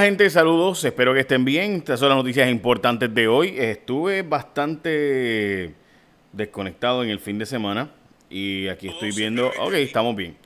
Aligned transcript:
Gente, 0.00 0.30
saludos, 0.30 0.84
espero 0.84 1.12
que 1.12 1.20
estén 1.20 1.44
bien. 1.44 1.72
Estas 1.72 1.98
son 1.98 2.10
las 2.10 2.18
noticias 2.18 2.48
importantes 2.48 3.12
de 3.12 3.26
hoy. 3.26 3.54
Estuve 3.58 4.22
bastante 4.22 5.74
desconectado 6.32 7.02
en 7.02 7.10
el 7.10 7.18
fin 7.18 7.36
de 7.36 7.44
semana 7.44 7.90
y 8.30 8.68
aquí 8.68 8.86
estoy 8.86 9.10
viendo, 9.10 9.48
ok, 9.58 9.72
estamos 9.74 10.14
bien. 10.14 10.36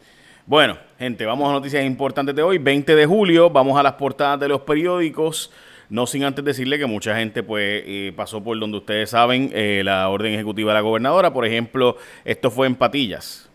Bueno, 0.47 0.79
gente, 0.99 1.27
vamos 1.27 1.51
a 1.51 1.53
noticias 1.53 1.85
importantes 1.85 2.35
de 2.35 2.43
hoy. 2.43 2.57
20 2.57 2.95
de 2.95 3.05
julio, 3.05 3.51
vamos 3.51 3.79
a 3.79 3.83
las 3.83 3.93
portadas 3.93 4.41
de 4.41 4.49
los 4.49 4.63
periódicos. 4.63 5.53
No 5.91 6.07
sin 6.07 6.25
antes 6.25 6.43
decirle 6.43 6.79
que 6.79 6.87
mucha 6.87 7.15
gente 7.15 7.43
pues 7.43 7.83
eh, 7.85 8.13
pasó 8.17 8.43
por 8.43 8.59
donde 8.59 8.79
ustedes 8.79 9.11
saben 9.11 9.51
eh, 9.53 9.83
la 9.85 10.09
orden 10.09 10.33
ejecutiva 10.33 10.71
de 10.71 10.75
la 10.77 10.81
gobernadora. 10.81 11.31
Por 11.31 11.45
ejemplo, 11.45 11.99
esto 12.25 12.51
fue 12.51 12.67
en 12.69 12.75
Patillas. 12.75 13.51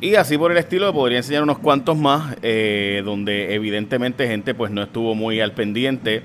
Y 0.00 0.14
así 0.14 0.38
por 0.38 0.52
el 0.52 0.58
estilo, 0.58 0.92
podría 0.92 1.18
enseñar 1.18 1.42
unos 1.42 1.58
cuantos 1.58 1.96
más, 1.96 2.36
eh, 2.42 3.02
donde 3.04 3.54
evidentemente 3.54 4.28
gente 4.28 4.54
pues 4.54 4.70
no 4.70 4.80
estuvo 4.80 5.16
muy 5.16 5.40
al 5.40 5.54
pendiente 5.54 6.22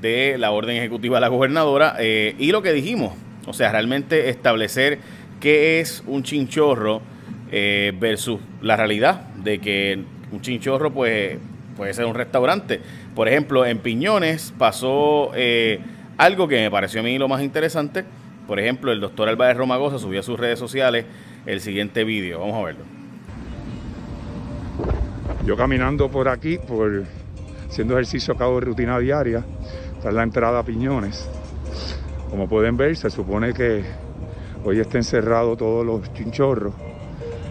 de 0.00 0.38
la 0.38 0.52
orden 0.52 0.76
ejecutiva 0.76 1.16
de 1.16 1.22
la 1.22 1.28
gobernadora 1.28 1.96
eh, 1.98 2.36
y 2.38 2.52
lo 2.52 2.62
que 2.62 2.72
dijimos, 2.72 3.14
o 3.46 3.52
sea, 3.52 3.72
realmente 3.72 4.28
establecer 4.28 5.00
qué 5.40 5.80
es 5.80 6.04
un 6.06 6.22
chinchorro 6.22 7.02
eh, 7.50 7.92
versus 7.98 8.38
la 8.62 8.76
realidad 8.76 9.22
de 9.34 9.58
que 9.58 10.04
un 10.30 10.40
chinchorro 10.40 10.92
pues 10.92 11.36
puede 11.76 11.94
ser 11.94 12.04
un 12.04 12.14
restaurante. 12.14 12.80
Por 13.16 13.26
ejemplo, 13.26 13.66
en 13.66 13.78
Piñones 13.78 14.54
pasó 14.56 15.32
algo 16.16 16.46
que 16.46 16.60
me 16.60 16.70
pareció 16.70 17.00
a 17.00 17.02
mí 17.02 17.18
lo 17.18 17.26
más 17.26 17.42
interesante. 17.42 18.04
Por 18.46 18.60
ejemplo, 18.60 18.92
el 18.92 19.00
doctor 19.00 19.28
Álvarez 19.28 19.56
Romagosa 19.56 19.98
subió 19.98 20.20
a 20.20 20.22
sus 20.22 20.38
redes 20.38 20.60
sociales 20.60 21.06
el 21.44 21.60
siguiente 21.60 22.04
vídeo. 22.04 22.38
Vamos 22.38 22.54
a 22.54 22.64
verlo. 22.64 22.95
Yo 25.46 25.56
caminando 25.56 26.10
por 26.10 26.28
aquí, 26.28 26.58
por 26.58 27.04
haciendo 27.68 27.94
ejercicio 27.94 28.34
a 28.34 28.36
cabo 28.36 28.56
de 28.56 28.62
rutina 28.62 28.98
diaria, 28.98 29.44
está 29.96 30.10
la 30.10 30.24
entrada 30.24 30.58
a 30.58 30.64
Piñones. 30.64 31.30
Como 32.28 32.48
pueden 32.48 32.76
ver, 32.76 32.96
se 32.96 33.10
supone 33.10 33.54
que 33.54 33.84
hoy 34.64 34.80
estén 34.80 35.04
cerrados 35.04 35.56
todos 35.56 35.86
los 35.86 36.12
chinchorros 36.14 36.74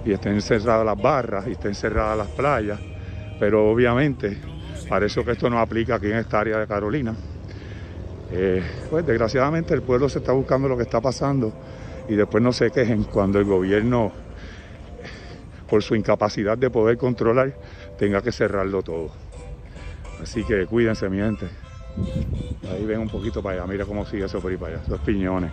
y 0.04 0.12
estén 0.12 0.42
cerradas 0.42 0.86
las 0.86 1.02
barras 1.02 1.48
y 1.48 1.52
estén 1.52 1.74
cerradas 1.74 2.18
las 2.18 2.28
playas, 2.28 2.82
pero 3.40 3.72
obviamente 3.72 4.40
parece 4.90 5.24
que 5.24 5.32
esto 5.32 5.50
no 5.50 5.60
aplica 5.60 5.96
aquí 5.96 6.08
en 6.08 6.18
esta 6.18 6.42
área 6.42 6.60
de 6.60 6.68
Carolina. 6.68 7.16
Eh, 8.30 8.62
pues 8.90 9.06
desgraciadamente 9.06 9.74
el 9.74 9.84
pueblo 9.84 10.10
se 10.10 10.20
está 10.20 10.34
buscando 10.34 10.68
lo 10.68 10.76
que 10.76 10.84
está 10.84 11.00
pasando 11.00 11.54
y 12.10 12.16
después 12.16 12.44
no 12.44 12.52
se 12.52 12.72
quejen 12.72 13.06
cuando 13.06 13.40
el 13.40 13.46
gobierno, 13.46 14.12
por 15.70 15.84
su 15.84 15.96
incapacidad 15.96 16.58
de 16.58 16.70
poder 16.70 16.98
controlar, 16.98 17.54
tenga 17.98 18.22
que 18.22 18.32
cerrarlo 18.32 18.82
todo. 18.84 19.12
Así 20.22 20.44
que 20.44 20.66
cuídense, 20.66 21.10
mi 21.10 21.18
gente. 21.18 21.48
Ahí 22.72 22.86
ven 22.86 23.00
un 23.00 23.10
poquito 23.10 23.42
para 23.42 23.58
allá, 23.58 23.68
mira 23.68 23.86
cómo 23.86 24.06
sigue 24.06 24.26
eso 24.26 24.40
por 24.40 24.52
ahí 24.52 24.58
para 24.58 24.76
allá, 24.76 24.84
esos 24.86 25.00
piñones. 25.02 25.52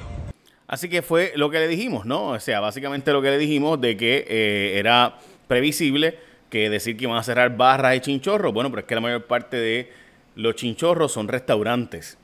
Así 0.66 0.88
que 0.88 1.02
fue 1.02 1.32
lo 1.36 1.50
que 1.50 1.58
le 1.58 1.68
dijimos, 1.68 2.06
¿no? 2.06 2.28
O 2.28 2.40
sea, 2.40 2.60
básicamente 2.60 3.12
lo 3.12 3.20
que 3.20 3.30
le 3.30 3.38
dijimos 3.38 3.80
de 3.80 3.96
que 3.96 4.24
eh, 4.28 4.78
era 4.78 5.18
previsible 5.46 6.18
que 6.48 6.70
decir 6.70 6.96
que 6.96 7.04
iban 7.04 7.16
a 7.16 7.22
cerrar 7.22 7.56
barras 7.56 7.96
y 7.96 8.00
chinchorros, 8.00 8.52
bueno, 8.52 8.70
pero 8.70 8.80
es 8.80 8.86
que 8.86 8.94
la 8.94 9.00
mayor 9.00 9.24
parte 9.24 9.56
de 9.56 9.90
los 10.34 10.54
chinchorros 10.54 11.12
son 11.12 11.28
restaurantes 11.28 12.16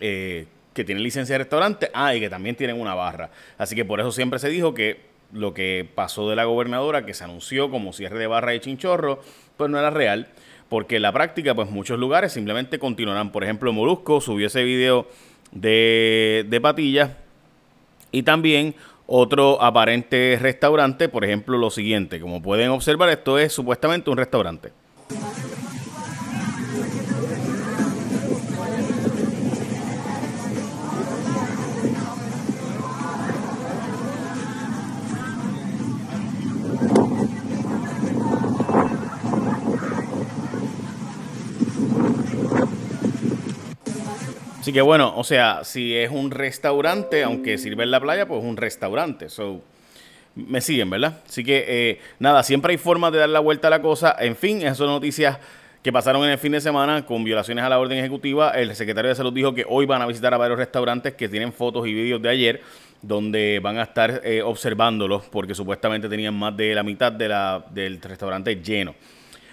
eh, 0.00 0.46
que 0.74 0.84
tienen 0.84 1.02
licencia 1.02 1.34
de 1.34 1.38
restaurante, 1.38 1.90
ah, 1.94 2.14
y 2.14 2.20
que 2.20 2.28
también 2.28 2.56
tienen 2.56 2.80
una 2.80 2.94
barra. 2.94 3.30
Así 3.56 3.74
que 3.74 3.84
por 3.84 4.00
eso 4.00 4.12
siempre 4.12 4.38
se 4.38 4.48
dijo 4.48 4.74
que 4.74 5.13
lo 5.34 5.52
que 5.52 5.86
pasó 5.94 6.30
de 6.30 6.36
la 6.36 6.44
gobernadora, 6.44 7.04
que 7.04 7.12
se 7.12 7.24
anunció 7.24 7.70
como 7.70 7.92
cierre 7.92 8.18
de 8.18 8.26
barra 8.26 8.54
y 8.54 8.60
chinchorro, 8.60 9.20
pues 9.56 9.70
no 9.70 9.78
era 9.78 9.90
real, 9.90 10.28
porque 10.68 10.96
en 10.96 11.02
la 11.02 11.12
práctica, 11.12 11.54
pues 11.54 11.68
muchos 11.70 11.98
lugares 11.98 12.32
simplemente 12.32 12.78
continuarán. 12.78 13.32
Por 13.32 13.44
ejemplo, 13.44 13.72
Molusco 13.72 14.20
subió 14.20 14.46
ese 14.46 14.64
video 14.64 15.08
de, 15.50 16.46
de 16.48 16.60
patillas 16.60 17.10
y 18.12 18.22
también 18.22 18.74
otro 19.06 19.60
aparente 19.60 20.38
restaurante, 20.40 21.08
por 21.08 21.24
ejemplo, 21.24 21.58
lo 21.58 21.70
siguiente, 21.70 22.20
como 22.20 22.40
pueden 22.40 22.70
observar, 22.70 23.10
esto 23.10 23.38
es 23.38 23.52
supuestamente 23.52 24.10
un 24.10 24.16
restaurante. 24.16 24.72
Así 44.64 44.72
que 44.72 44.80
bueno, 44.80 45.12
o 45.14 45.24
sea, 45.24 45.62
si 45.62 45.94
es 45.94 46.10
un 46.10 46.30
restaurante, 46.30 47.22
aunque 47.22 47.58
sirve 47.58 47.82
en 47.82 47.90
la 47.90 48.00
playa, 48.00 48.26
pues 48.26 48.42
es 48.42 48.48
un 48.48 48.56
restaurante. 48.56 49.28
So, 49.28 49.60
me 50.34 50.62
siguen, 50.62 50.88
¿verdad? 50.88 51.20
Así 51.28 51.44
que 51.44 51.66
eh, 51.68 52.00
nada, 52.18 52.42
siempre 52.42 52.70
hay 52.72 52.78
formas 52.78 53.12
de 53.12 53.18
dar 53.18 53.28
la 53.28 53.40
vuelta 53.40 53.66
a 53.66 53.70
la 53.70 53.82
cosa. 53.82 54.16
En 54.18 54.36
fin, 54.36 54.62
esas 54.62 54.78
son 54.78 54.86
noticias 54.86 55.36
que 55.82 55.92
pasaron 55.92 56.24
en 56.24 56.30
el 56.30 56.38
fin 56.38 56.52
de 56.52 56.62
semana 56.62 57.04
con 57.04 57.22
violaciones 57.24 57.62
a 57.62 57.68
la 57.68 57.78
orden 57.78 57.98
ejecutiva. 57.98 58.52
El 58.52 58.74
secretario 58.74 59.10
de 59.10 59.14
Salud 59.14 59.34
dijo 59.34 59.52
que 59.52 59.66
hoy 59.68 59.84
van 59.84 60.00
a 60.00 60.06
visitar 60.06 60.32
a 60.32 60.38
varios 60.38 60.58
restaurantes 60.58 61.12
que 61.12 61.28
tienen 61.28 61.52
fotos 61.52 61.86
y 61.86 61.92
vídeos 61.92 62.22
de 62.22 62.30
ayer 62.30 62.62
donde 63.02 63.60
van 63.62 63.76
a 63.76 63.82
estar 63.82 64.22
eh, 64.24 64.40
observándolos 64.40 65.24
porque 65.24 65.54
supuestamente 65.54 66.08
tenían 66.08 66.32
más 66.32 66.56
de 66.56 66.74
la 66.74 66.82
mitad 66.82 67.12
de 67.12 67.28
la, 67.28 67.66
del 67.70 68.00
restaurante 68.00 68.56
lleno. 68.62 68.94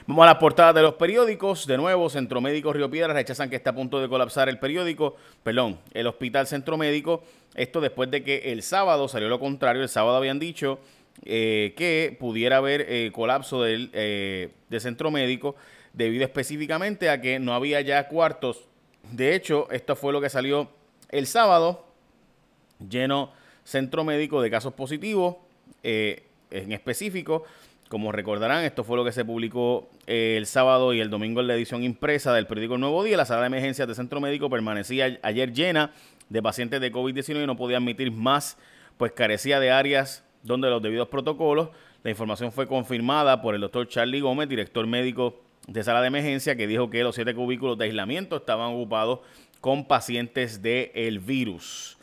Vamos 0.07 0.23
a 0.23 0.27
las 0.27 0.37
portadas 0.37 0.73
de 0.73 0.81
los 0.81 0.95
periódicos. 0.95 1.67
De 1.67 1.77
nuevo, 1.77 2.09
Centro 2.09 2.41
Médico 2.41 2.73
Río 2.73 2.89
Piedras 2.89 3.15
rechazan 3.15 3.51
que 3.51 3.55
está 3.55 3.69
a 3.69 3.75
punto 3.75 4.01
de 4.01 4.09
colapsar 4.09 4.49
el 4.49 4.57
periódico, 4.57 5.15
perdón, 5.43 5.77
el 5.93 6.07
Hospital 6.07 6.47
Centro 6.47 6.75
Médico. 6.75 7.23
Esto 7.53 7.81
después 7.81 8.09
de 8.09 8.23
que 8.23 8.51
el 8.51 8.63
sábado 8.63 9.07
salió 9.07 9.29
lo 9.29 9.39
contrario. 9.39 9.83
El 9.83 9.89
sábado 9.89 10.17
habían 10.17 10.39
dicho 10.39 10.79
eh, 11.23 11.75
que 11.77 12.17
pudiera 12.19 12.57
haber 12.57 12.85
eh, 12.89 13.11
colapso 13.13 13.61
del, 13.61 13.91
eh, 13.93 14.49
Centro 14.79 15.11
Médico 15.11 15.55
debido 15.93 16.23
específicamente 16.23 17.09
a 17.11 17.21
que 17.21 17.37
no 17.37 17.53
había 17.53 17.79
ya 17.81 18.07
cuartos. 18.07 18.65
De 19.11 19.35
hecho, 19.35 19.69
esto 19.69 19.95
fue 19.95 20.13
lo 20.13 20.19
que 20.19 20.29
salió 20.29 20.67
el 21.09 21.27
sábado, 21.27 21.85
lleno 22.89 23.31
Centro 23.65 24.03
Médico 24.03 24.41
de 24.41 24.49
casos 24.49 24.73
positivos 24.73 25.35
en 25.83 26.71
específico. 26.71 27.45
Como 27.91 28.13
recordarán, 28.13 28.63
esto 28.63 28.85
fue 28.85 28.95
lo 28.95 29.03
que 29.03 29.11
se 29.11 29.25
publicó 29.25 29.89
eh, 30.07 30.35
el 30.37 30.45
sábado 30.45 30.93
y 30.93 31.01
el 31.01 31.09
domingo 31.09 31.41
en 31.41 31.47
la 31.47 31.55
edición 31.55 31.83
impresa 31.83 32.33
del 32.33 32.47
periódico 32.47 32.77
Nuevo 32.77 33.03
Día. 33.03 33.17
La 33.17 33.25
sala 33.25 33.41
de 33.41 33.47
emergencias 33.47 33.85
del 33.85 33.97
centro 33.97 34.21
médico 34.21 34.49
permanecía 34.49 35.19
ayer 35.23 35.51
llena 35.51 35.91
de 36.29 36.41
pacientes 36.41 36.79
de 36.79 36.89
COVID-19 36.89 37.43
y 37.43 37.45
no 37.45 37.57
podía 37.57 37.75
admitir 37.75 38.09
más, 38.09 38.57
pues 38.95 39.11
carecía 39.11 39.59
de 39.59 39.71
áreas 39.71 40.23
donde 40.41 40.69
los 40.69 40.81
debidos 40.81 41.09
protocolos. 41.09 41.67
La 42.01 42.09
información 42.09 42.53
fue 42.53 42.65
confirmada 42.65 43.41
por 43.41 43.55
el 43.55 43.59
doctor 43.59 43.85
Charlie 43.89 44.21
Gómez, 44.21 44.47
director 44.47 44.87
médico 44.87 45.41
de 45.67 45.83
sala 45.83 45.99
de 45.99 46.07
emergencia, 46.07 46.55
que 46.55 46.67
dijo 46.67 46.89
que 46.89 47.03
los 47.03 47.15
siete 47.15 47.35
cubículos 47.35 47.77
de 47.77 47.83
aislamiento 47.83 48.37
estaban 48.37 48.71
ocupados 48.71 49.19
con 49.59 49.85
pacientes 49.85 50.61
del 50.61 51.19
virus. 51.19 51.97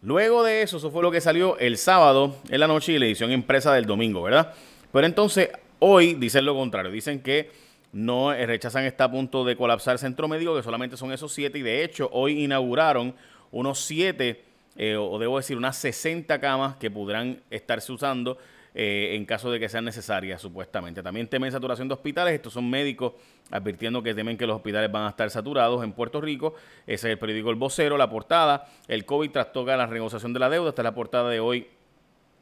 Luego 0.00 0.42
de 0.44 0.62
eso, 0.62 0.78
eso 0.78 0.90
fue 0.90 1.02
lo 1.02 1.10
que 1.10 1.20
salió 1.20 1.58
el 1.58 1.76
sábado 1.76 2.36
en 2.48 2.58
la 2.58 2.66
noche 2.66 2.92
y 2.92 2.98
la 2.98 3.04
edición 3.04 3.30
impresa 3.32 3.74
del 3.74 3.84
domingo, 3.84 4.22
¿verdad? 4.22 4.54
Pero 4.92 5.06
entonces, 5.06 5.50
hoy 5.78 6.14
dicen 6.14 6.44
lo 6.44 6.54
contrario. 6.54 6.90
Dicen 6.90 7.20
que 7.20 7.50
no 7.92 8.32
eh, 8.32 8.46
rechazan 8.46 8.84
está 8.84 9.04
a 9.04 9.10
punto 9.10 9.44
de 9.44 9.56
colapsar 9.56 9.94
el 9.94 9.98
centro 9.98 10.28
médico, 10.28 10.54
que 10.54 10.62
solamente 10.62 10.96
son 10.96 11.12
esos 11.12 11.32
siete. 11.32 11.58
Y 11.58 11.62
de 11.62 11.84
hecho, 11.84 12.08
hoy 12.12 12.44
inauguraron 12.44 13.14
unos 13.50 13.80
siete, 13.80 14.44
eh, 14.76 14.96
o 14.96 15.18
debo 15.18 15.38
decir, 15.38 15.56
unas 15.56 15.76
60 15.76 16.38
camas 16.40 16.76
que 16.76 16.90
podrán 16.90 17.40
estarse 17.50 17.92
usando 17.92 18.38
eh, 18.72 19.16
en 19.16 19.24
caso 19.24 19.50
de 19.50 19.58
que 19.58 19.68
sean 19.68 19.84
necesarias, 19.84 20.40
supuestamente. 20.40 21.02
También 21.02 21.26
temen 21.26 21.50
saturación 21.50 21.88
de 21.88 21.94
hospitales. 21.94 22.34
Estos 22.34 22.52
son 22.52 22.70
médicos 22.70 23.14
advirtiendo 23.50 24.02
que 24.02 24.14
temen 24.14 24.36
que 24.36 24.46
los 24.46 24.56
hospitales 24.56 24.90
van 24.92 25.06
a 25.06 25.08
estar 25.10 25.28
saturados 25.30 25.82
en 25.82 25.92
Puerto 25.92 26.20
Rico. 26.20 26.54
Ese 26.86 27.08
es 27.08 27.12
el 27.12 27.18
periódico 27.18 27.50
El 27.50 27.56
Vocero, 27.56 27.96
la 27.96 28.08
portada. 28.08 28.68
El 28.86 29.04
COVID 29.04 29.30
trastoca 29.32 29.76
la 29.76 29.86
renegociación 29.86 30.32
de 30.32 30.38
la 30.38 30.48
deuda. 30.48 30.68
Esta 30.68 30.82
es 30.82 30.84
la 30.84 30.94
portada 30.94 31.28
de 31.30 31.40
hoy 31.40 31.66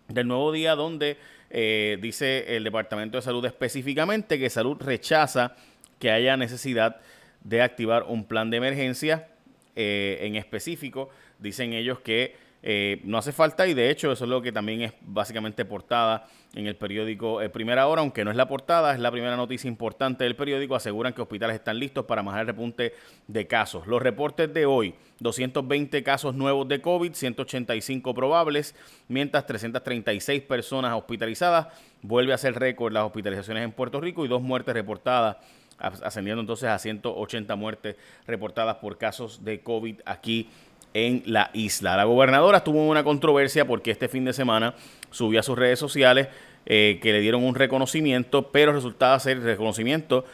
del 0.08 0.26
nuevo 0.26 0.52
día 0.52 0.74
donde 0.74 1.16
eh, 1.50 1.98
dice 2.00 2.56
el 2.56 2.64
Departamento 2.64 3.18
de 3.18 3.22
Salud 3.22 3.44
específicamente 3.44 4.38
que 4.38 4.50
Salud 4.50 4.76
rechaza 4.80 5.56
que 5.98 6.10
haya 6.10 6.36
necesidad 6.36 7.00
de 7.42 7.62
activar 7.62 8.04
un 8.04 8.24
plan 8.24 8.50
de 8.50 8.58
emergencia 8.58 9.28
eh, 9.76 10.18
en 10.22 10.36
específico. 10.36 11.10
Dicen 11.38 11.72
ellos 11.72 12.00
que 12.00 12.36
Eh, 12.62 13.00
no 13.04 13.18
hace 13.18 13.30
falta 13.30 13.68
y 13.68 13.74
de 13.74 13.88
hecho 13.88 14.10
eso 14.10 14.24
es 14.24 14.30
lo 14.30 14.42
que 14.42 14.50
también 14.50 14.82
es 14.82 14.92
básicamente 15.02 15.64
portada 15.64 16.26
en 16.54 16.66
el 16.66 16.74
periódico 16.74 17.40
eh, 17.40 17.48
Primera 17.48 17.86
Hora, 17.86 18.00
aunque 18.00 18.24
no 18.24 18.32
es 18.32 18.36
la 18.36 18.48
portada, 18.48 18.92
es 18.94 19.00
la 19.00 19.12
primera 19.12 19.36
noticia 19.36 19.68
importante 19.68 20.24
del 20.24 20.34
periódico, 20.34 20.74
aseguran 20.74 21.12
que 21.12 21.22
hospitales 21.22 21.54
están 21.54 21.78
listos 21.78 22.04
para 22.06 22.22
manejar 22.22 22.42
el 22.42 22.46
repunte 22.48 22.94
de 23.28 23.46
casos. 23.46 23.86
Los 23.86 24.02
reportes 24.02 24.52
de 24.52 24.66
hoy, 24.66 24.94
220 25.20 26.02
casos 26.02 26.34
nuevos 26.34 26.66
de 26.66 26.80
COVID, 26.80 27.12
185 27.12 28.12
probables, 28.12 28.74
mientras 29.06 29.46
336 29.46 30.42
personas 30.42 30.94
hospitalizadas, 30.94 31.68
vuelve 32.02 32.32
a 32.32 32.38
ser 32.38 32.58
récord 32.58 32.92
las 32.92 33.04
hospitalizaciones 33.04 33.62
en 33.62 33.72
Puerto 33.72 34.00
Rico 34.00 34.24
y 34.24 34.28
dos 34.28 34.42
muertes 34.42 34.74
reportadas 34.74 35.36
ascendiendo 35.78 36.40
entonces 36.40 36.68
a 36.68 36.78
180 36.78 37.54
muertes 37.54 37.96
reportadas 38.26 38.78
por 38.78 38.98
casos 38.98 39.44
de 39.44 39.60
COVID 39.60 40.00
aquí 40.04 40.48
en 40.94 41.22
la 41.26 41.50
isla. 41.52 41.96
La 41.96 42.04
gobernadora 42.04 42.64
tuvo 42.64 42.86
una 42.86 43.04
controversia 43.04 43.66
porque 43.66 43.90
este 43.90 44.08
fin 44.08 44.24
de 44.24 44.32
semana 44.32 44.74
subió 45.10 45.40
a 45.40 45.42
sus 45.42 45.58
redes 45.58 45.78
sociales 45.78 46.28
eh, 46.66 46.98
que 47.02 47.12
le 47.12 47.20
dieron 47.20 47.44
un 47.44 47.54
reconocimiento, 47.54 48.50
pero 48.50 48.72
resultaba 48.72 49.18
ser 49.18 49.40
reconocimiento 49.40 50.24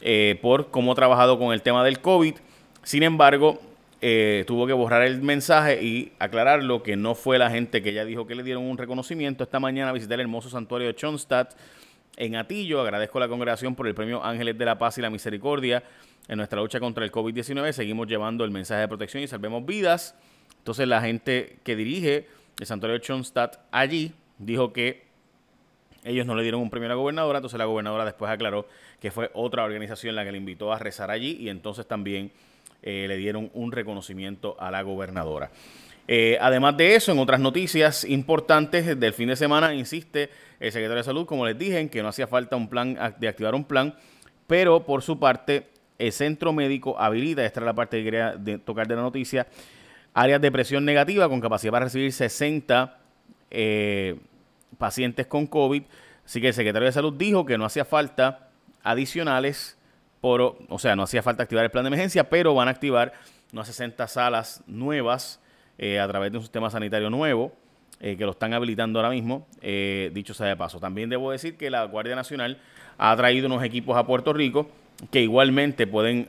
eh, 0.00 0.38
por 0.42 0.70
cómo 0.70 0.92
ha 0.92 0.94
trabajado 0.94 1.38
con 1.38 1.52
el 1.52 1.62
tema 1.62 1.84
del 1.84 2.00
COVID. 2.00 2.34
Sin 2.82 3.02
embargo, 3.02 3.60
eh, 4.00 4.44
tuvo 4.46 4.66
que 4.66 4.72
borrar 4.72 5.02
el 5.02 5.22
mensaje 5.22 5.82
y 5.82 6.12
aclararlo 6.18 6.82
que 6.82 6.96
no 6.96 7.14
fue 7.14 7.38
la 7.38 7.50
gente 7.50 7.82
que 7.82 7.90
ella 7.90 8.04
dijo 8.04 8.26
que 8.26 8.34
le 8.34 8.42
dieron 8.42 8.64
un 8.64 8.76
reconocimiento. 8.76 9.44
Esta 9.44 9.60
mañana 9.60 9.92
visité 9.92 10.14
el 10.14 10.20
hermoso 10.20 10.50
santuario 10.50 10.88
de 10.88 10.94
Chonstadt 10.94 11.54
en 12.16 12.36
Atillo. 12.36 12.80
Agradezco 12.80 13.18
a 13.18 13.22
la 13.22 13.28
congregación 13.28 13.74
por 13.74 13.86
el 13.86 13.94
premio 13.94 14.24
Ángeles 14.24 14.56
de 14.56 14.64
la 14.64 14.78
Paz 14.78 14.98
y 14.98 15.02
la 15.02 15.10
Misericordia 15.10 15.82
en 16.28 16.36
nuestra 16.36 16.60
lucha 16.60 16.80
contra 16.80 17.04
el 17.04 17.12
COVID-19. 17.12 17.72
Seguimos 17.72 18.06
llevando 18.06 18.44
el 18.44 18.50
mensaje 18.50 18.82
de 18.82 18.88
protección 18.88 19.22
y 19.22 19.26
salvemos 19.26 19.64
vidas. 19.64 20.14
Entonces 20.58 20.88
la 20.88 21.00
gente 21.00 21.58
que 21.62 21.76
dirige 21.76 22.28
el 22.58 22.66
santuario 22.66 22.98
de 22.98 23.04
Schoenstatt 23.04 23.58
allí 23.70 24.14
dijo 24.38 24.72
que 24.72 25.04
ellos 26.04 26.26
no 26.26 26.34
le 26.34 26.42
dieron 26.42 26.60
un 26.60 26.70
premio 26.70 26.86
a 26.86 26.90
la 26.90 26.94
gobernadora, 26.96 27.38
entonces 27.38 27.58
la 27.58 27.64
gobernadora 27.64 28.04
después 28.04 28.30
aclaró 28.30 28.68
que 29.00 29.10
fue 29.10 29.30
otra 29.32 29.64
organización 29.64 30.14
la 30.14 30.24
que 30.24 30.32
le 30.32 30.38
invitó 30.38 30.72
a 30.72 30.78
rezar 30.78 31.10
allí 31.10 31.36
y 31.40 31.48
entonces 31.48 31.86
también 31.86 32.30
eh, 32.82 33.06
le 33.08 33.16
dieron 33.16 33.50
un 33.54 33.72
reconocimiento 33.72 34.56
a 34.58 34.70
la 34.70 34.82
gobernadora. 34.82 35.50
Eh, 36.06 36.36
además 36.40 36.76
de 36.76 36.94
eso, 36.94 37.12
en 37.12 37.18
otras 37.18 37.40
noticias 37.40 38.04
importantes 38.04 38.98
del 38.98 39.12
fin 39.12 39.28
de 39.28 39.36
semana, 39.36 39.74
insiste 39.74 40.30
el 40.60 40.70
secretario 40.70 40.98
de 40.98 41.04
Salud, 41.04 41.26
como 41.26 41.46
les 41.46 41.58
dije, 41.58 41.80
en 41.80 41.88
que 41.88 42.02
no 42.02 42.08
hacía 42.08 42.26
falta 42.26 42.56
un 42.56 42.68
plan 42.68 42.98
de 43.18 43.28
activar 43.28 43.54
un 43.54 43.64
plan, 43.64 43.94
pero 44.46 44.84
por 44.84 45.02
su 45.02 45.18
parte, 45.18 45.68
el 45.98 46.12
centro 46.12 46.52
médico 46.52 46.98
habilita, 46.98 47.44
esta 47.44 47.60
es 47.60 47.66
la 47.66 47.72
parte 47.72 47.98
que 47.98 48.04
quería 48.04 48.36
tocar 48.64 48.86
de 48.86 48.96
la 48.96 49.02
noticia, 49.02 49.46
áreas 50.12 50.40
de 50.40 50.52
presión 50.52 50.84
negativa 50.84 51.28
con 51.28 51.40
capacidad 51.40 51.72
para 51.72 51.86
recibir 51.86 52.12
60 52.12 52.98
eh, 53.50 54.16
pacientes 54.76 55.26
con 55.26 55.46
COVID. 55.46 55.82
Así 56.24 56.40
que 56.40 56.48
el 56.48 56.54
secretario 56.54 56.86
de 56.86 56.92
Salud 56.92 57.14
dijo 57.14 57.44
que 57.44 57.56
no 57.56 57.64
hacía 57.64 57.84
falta 57.84 58.48
adicionales, 58.82 59.78
por, 60.20 60.56
o 60.68 60.78
sea, 60.78 60.96
no 60.96 61.02
hacía 61.02 61.22
falta 61.22 61.42
activar 61.42 61.64
el 61.64 61.70
plan 61.70 61.84
de 61.84 61.88
emergencia, 61.88 62.28
pero 62.28 62.54
van 62.54 62.68
a 62.68 62.70
activar 62.70 63.12
unas 63.52 63.66
60 63.66 64.06
salas 64.08 64.62
nuevas 64.66 65.40
eh, 65.78 65.98
a 66.00 66.08
través 66.08 66.32
de 66.32 66.38
un 66.38 66.42
sistema 66.42 66.70
sanitario 66.70 67.10
nuevo. 67.10 67.52
Eh, 68.00 68.16
que 68.16 68.24
lo 68.24 68.32
están 68.32 68.52
habilitando 68.52 68.98
ahora 68.98 69.08
mismo, 69.08 69.46
dicho 69.62 70.34
sea 70.34 70.48
de 70.48 70.56
paso. 70.56 70.80
También 70.80 71.08
debo 71.08 71.30
decir 71.30 71.56
que 71.56 71.70
la 71.70 71.84
Guardia 71.84 72.16
Nacional 72.16 72.58
ha 72.98 73.16
traído 73.16 73.46
unos 73.46 73.62
equipos 73.62 73.96
a 73.96 74.04
Puerto 74.04 74.32
Rico 74.32 74.68
que 75.12 75.22
igualmente 75.22 75.86
pueden 75.86 76.28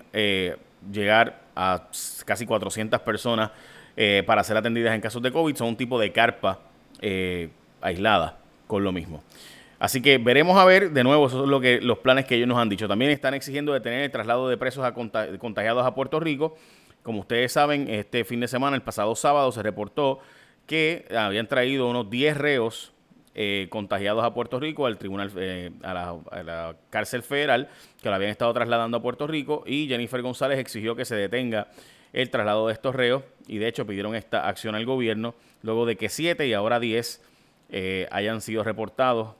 llegar 0.92 1.42
a 1.56 1.88
casi 2.26 2.46
400 2.46 3.00
personas 3.02 3.52
eh, 3.98 4.24
para 4.26 4.44
ser 4.44 4.58
atendidas 4.58 4.94
en 4.94 5.02
casos 5.02 5.22
de 5.22 5.32
COVID. 5.32 5.56
Son 5.56 5.70
un 5.70 5.78
tipo 5.78 6.00
de 6.00 6.12
carpa 6.12 6.60
eh, 7.02 7.50
aislada 7.82 8.38
con 8.68 8.84
lo 8.84 8.92
mismo. 8.92 9.24
Así 9.80 10.02
que 10.02 10.18
veremos 10.18 10.58
a 10.58 10.66
ver, 10.66 10.92
de 10.92 11.04
nuevo, 11.04 11.28
esos 11.28 11.42
son 11.42 11.52
lo 11.52 11.62
que, 11.62 11.80
los 11.82 12.00
planes 12.00 12.26
que 12.26 12.36
ellos 12.36 12.48
nos 12.48 12.58
han 12.58 12.70
dicho. 12.70 12.88
También 12.88 13.12
están 13.12 13.34
exigiendo 13.34 13.74
detener 13.74 14.02
el 14.02 14.12
traslado 14.12 14.50
de 14.50 14.58
presos 14.58 14.84
a 14.84 14.94
contagiados 14.94 15.86
a 15.86 15.94
Puerto 15.94 16.20
Rico. 16.20 16.58
Como 17.06 17.20
ustedes 17.20 17.52
saben, 17.52 17.88
este 17.88 18.24
fin 18.24 18.40
de 18.40 18.48
semana, 18.48 18.76
el 18.76 18.82
pasado 18.82 19.14
sábado, 19.16 19.52
se 19.52 19.62
reportó 19.62 20.18
que 20.66 21.06
habían 21.16 21.48
traído 21.48 21.88
unos 21.88 22.10
10 22.10 22.36
reos 22.36 22.94
eh, 23.36 23.68
contagiados 23.70 24.24
a 24.24 24.34
Puerto 24.34 24.60
Rico, 24.60 24.88
al 24.88 24.98
tribunal, 24.98 25.30
a, 25.84 25.94
la, 25.94 26.16
a, 26.32 26.42
la, 26.42 26.76
cárcel 26.90 27.22
federal, 27.22 27.70
que 28.02 28.10
lo 28.10 28.16
habían 28.16 28.32
estado 28.32 28.52
trasladando 28.56 28.98
a 28.98 29.02
Puerto 29.04 29.28
Rico, 29.28 29.64
y 29.68 29.88
Jennifer 29.88 30.20
González 30.24 30.58
exigió 30.58 30.96
que 30.96 31.06
se 31.06 31.14
detenga 31.16 31.68
el 32.12 32.32
traslado 32.32 32.66
de 32.66 32.74
estos 32.74 32.96
reos 32.96 33.22
y 33.46 33.60
de 33.60 33.68
hecho 33.68 33.86
pidieron 33.86 34.16
esta 34.16 34.48
acción 34.48 34.74
al 34.74 34.88
gobierno 34.88 35.36
luego 35.62 35.86
de 35.86 35.98
que 35.98 36.10
siete 36.10 36.48
y 36.48 36.54
ahora 36.54 36.80
diez 36.80 37.22
eh, 37.70 38.08
hayan 38.10 38.42
sido 38.42 38.64
reportados 38.64 39.36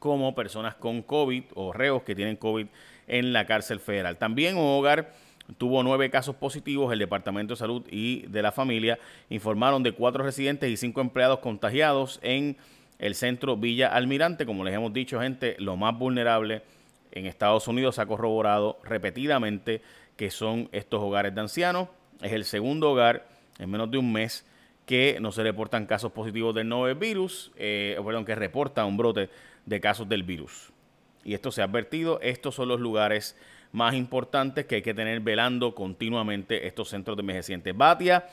como 0.00 0.34
personas 0.34 0.74
con 0.74 1.02
COVID 1.02 1.44
o 1.54 1.72
reos 1.72 2.02
que 2.02 2.16
tienen 2.16 2.34
COVID 2.34 2.66
en 3.06 3.32
la 3.32 3.46
cárcel 3.46 3.78
federal. 3.78 4.16
También 4.16 4.56
un 4.56 4.64
hogar 4.64 5.12
tuvo 5.58 5.82
nueve 5.82 6.10
casos 6.10 6.36
positivos. 6.36 6.92
El 6.92 6.98
Departamento 6.98 7.54
de 7.54 7.58
Salud 7.58 7.82
y 7.90 8.26
de 8.28 8.42
la 8.42 8.52
Familia 8.52 8.98
informaron 9.30 9.82
de 9.82 9.92
cuatro 9.92 10.24
residentes 10.24 10.70
y 10.70 10.76
cinco 10.76 11.00
empleados 11.00 11.40
contagiados 11.40 12.20
en 12.22 12.56
el 12.98 13.14
centro 13.14 13.56
Villa 13.56 13.88
Almirante. 13.88 14.46
Como 14.46 14.64
les 14.64 14.74
hemos 14.74 14.92
dicho, 14.92 15.20
gente, 15.20 15.56
lo 15.58 15.76
más 15.76 15.98
vulnerable 15.98 16.62
en 17.12 17.26
Estados 17.26 17.68
Unidos 17.68 17.96
se 17.96 18.02
ha 18.02 18.06
corroborado 18.06 18.78
repetidamente 18.84 19.82
que 20.16 20.30
son 20.30 20.68
estos 20.72 21.00
hogares 21.00 21.34
de 21.34 21.40
ancianos. 21.40 21.88
Es 22.20 22.32
el 22.32 22.44
segundo 22.44 22.90
hogar 22.90 23.26
en 23.58 23.70
menos 23.70 23.90
de 23.90 23.98
un 23.98 24.12
mes 24.12 24.46
que 24.86 25.18
no 25.20 25.32
se 25.32 25.42
reportan 25.42 25.86
casos 25.86 26.12
positivos 26.12 26.54
del 26.54 26.68
nuevo 26.68 26.98
virus, 26.98 27.52
eh, 27.56 27.98
perdón, 28.04 28.24
que 28.24 28.34
reporta 28.34 28.84
un 28.84 28.96
brote 28.96 29.30
de 29.66 29.80
casos 29.80 30.08
del 30.08 30.22
virus. 30.22 30.72
Y 31.24 31.34
esto 31.34 31.52
se 31.52 31.62
ha 31.62 31.64
advertido, 31.64 32.18
estos 32.20 32.54
son 32.54 32.68
los 32.68 32.80
lugares 32.80 33.36
más 33.72 33.94
importantes 33.94 34.66
que 34.66 34.76
hay 34.76 34.82
que 34.82 34.94
tener 34.94 35.20
velando 35.20 35.74
continuamente 35.74 36.66
estos 36.66 36.88
centros 36.88 37.16
de 37.16 37.22
envejecientes. 37.22 37.76
Batia 37.76 38.28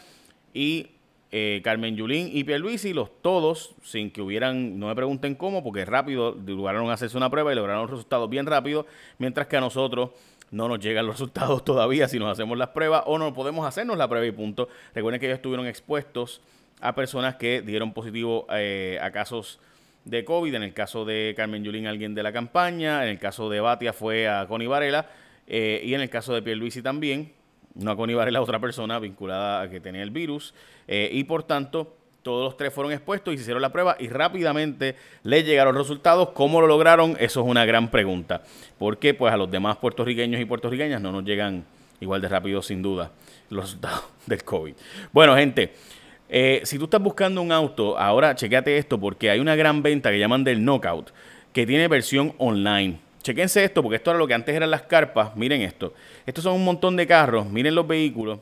y 0.53 0.88
eh, 1.31 1.62
Carmen 1.63 1.95
Yulín 1.95 2.30
y 2.31 2.44
Pierluisi, 2.44 2.94
los 2.94 3.21
todos, 3.21 3.75
sin 3.83 4.12
que 4.12 4.21
hubieran, 4.21 4.80
no 4.80 4.88
me 4.88 4.95
pregunten 4.95 5.36
cómo, 5.36 5.63
porque 5.63 5.86
rápido 5.86 6.36
lograron 6.45 6.89
hacerse 6.89 7.18
una 7.18 7.30
prueba 7.30 7.51
y 7.51 7.56
lograron 7.56 7.88
resultados 7.88 8.30
bien 8.30 8.45
rápido, 8.45 8.86
mientras 9.18 9.47
que 9.47 9.57
a 9.57 9.62
nosotros 9.62 10.12
no 10.51 10.68
nos 10.68 10.80
llegan 10.80 11.06
los 11.06 11.15
resultados 11.19 11.63
todavía 11.63 12.07
si 12.07 12.19
nos 12.19 12.31
hacemos 12.31 12.57
las 12.57 12.69
pruebas 12.69 13.03
o 13.06 13.18
no 13.18 13.33
podemos 13.33 13.68
hacernos 13.68 13.97
la 13.97 14.07
prueba 14.07 14.25
y 14.25 14.31
punto. 14.31 14.69
Recuerden 14.94 15.19
que 15.19 15.27
ellos 15.27 15.38
estuvieron 15.38 15.68
expuestos 15.68 16.42
a 16.81 16.95
personas 16.95 17.35
que 17.35 17.62
dieron 17.62 17.94
positivo 17.94 18.47
eh, 18.51 18.97
a 19.01 19.12
casos 19.12 19.59
de 20.06 20.25
COVID. 20.25 20.56
En 20.56 20.63
el 20.63 20.74
caso 20.74 21.06
de 21.06 21.33
Carmen 21.35 21.63
Yulín, 21.63 21.88
alguien 21.88 22.15
de 22.15 22.24
la 22.24 22.31
campaña. 22.31 23.03
En 23.03 23.09
el 23.09 23.19
caso 23.19 23.50
de 23.50 23.59
Batia 23.59 23.94
fue 23.94 24.27
a 24.27 24.47
Connie 24.47 24.68
Varela. 24.68 25.07
Eh, 25.49 25.81
y 25.83 25.93
en 25.93 26.01
el 26.01 26.09
caso 26.09 26.33
de 26.33 26.41
Pierluisi 26.41 26.81
también. 26.81 27.33
No 27.75 27.91
a 27.91 27.95
Connie 27.95 28.15
Varela, 28.15 28.41
otra 28.41 28.59
persona 28.59 28.99
vinculada 28.99 29.61
a 29.61 29.69
que 29.69 29.79
tenía 29.79 30.03
el 30.03 30.11
virus. 30.11 30.53
Eh, 30.87 31.09
y 31.11 31.23
por 31.23 31.44
tanto, 31.44 31.95
todos 32.21 32.44
los 32.44 32.57
tres 32.57 32.73
fueron 32.73 32.91
expuestos 32.91 33.33
y 33.33 33.37
se 33.37 33.41
hicieron 33.41 33.61
la 33.61 33.71
prueba 33.71 33.95
y 33.99 34.07
rápidamente 34.09 34.95
les 35.23 35.45
llegaron 35.45 35.75
los 35.75 35.87
resultados. 35.87 36.29
¿Cómo 36.29 36.61
lo 36.61 36.68
lograron? 36.68 37.15
Eso 37.19 37.41
es 37.41 37.47
una 37.47 37.65
gran 37.65 37.89
pregunta. 37.89 38.44
Porque 38.77 39.13
pues 39.13 39.33
a 39.33 39.37
los 39.37 39.49
demás 39.49 39.77
puertorriqueños 39.77 40.39
y 40.39 40.45
puertorriqueñas 40.45 41.01
no 41.01 41.11
nos 41.11 41.23
llegan 41.23 41.63
igual 42.01 42.21
de 42.21 42.29
rápido 42.29 42.61
sin 42.61 42.81
duda 42.81 43.11
los 43.49 43.65
resultados 43.65 44.03
del 44.25 44.44
COVID. 44.44 44.73
Bueno, 45.11 45.35
gente, 45.35 45.73
eh, 46.29 46.61
si 46.63 46.77
tú 46.77 46.85
estás 46.85 47.01
buscando 47.01 47.41
un 47.41 47.51
auto, 47.51 47.97
ahora 47.97 48.35
chequeate 48.35 48.77
esto 48.77 48.99
porque 48.99 49.29
hay 49.29 49.39
una 49.39 49.56
gran 49.56 49.81
venta 49.81 50.11
que 50.11 50.19
llaman 50.19 50.44
del 50.44 50.63
Knockout 50.63 51.11
que 51.53 51.65
tiene 51.65 51.87
versión 51.87 52.33
online. 52.37 52.99
Chequense 53.21 53.64
esto 53.64 53.81
porque 53.81 53.97
esto 53.97 54.11
era 54.11 54.19
lo 54.19 54.28
que 54.28 54.33
antes 54.33 54.56
eran 54.56 54.71
las 54.71 54.83
carpas. 54.83 55.35
Miren 55.35 55.61
esto. 55.61 55.94
Estos 56.26 56.44
son 56.44 56.54
un 56.54 56.66
montón 56.66 56.95
de 56.95 57.06
carros. 57.06 57.45
Miren 57.47 57.76
los 57.76 57.88
vehículos 57.88 58.40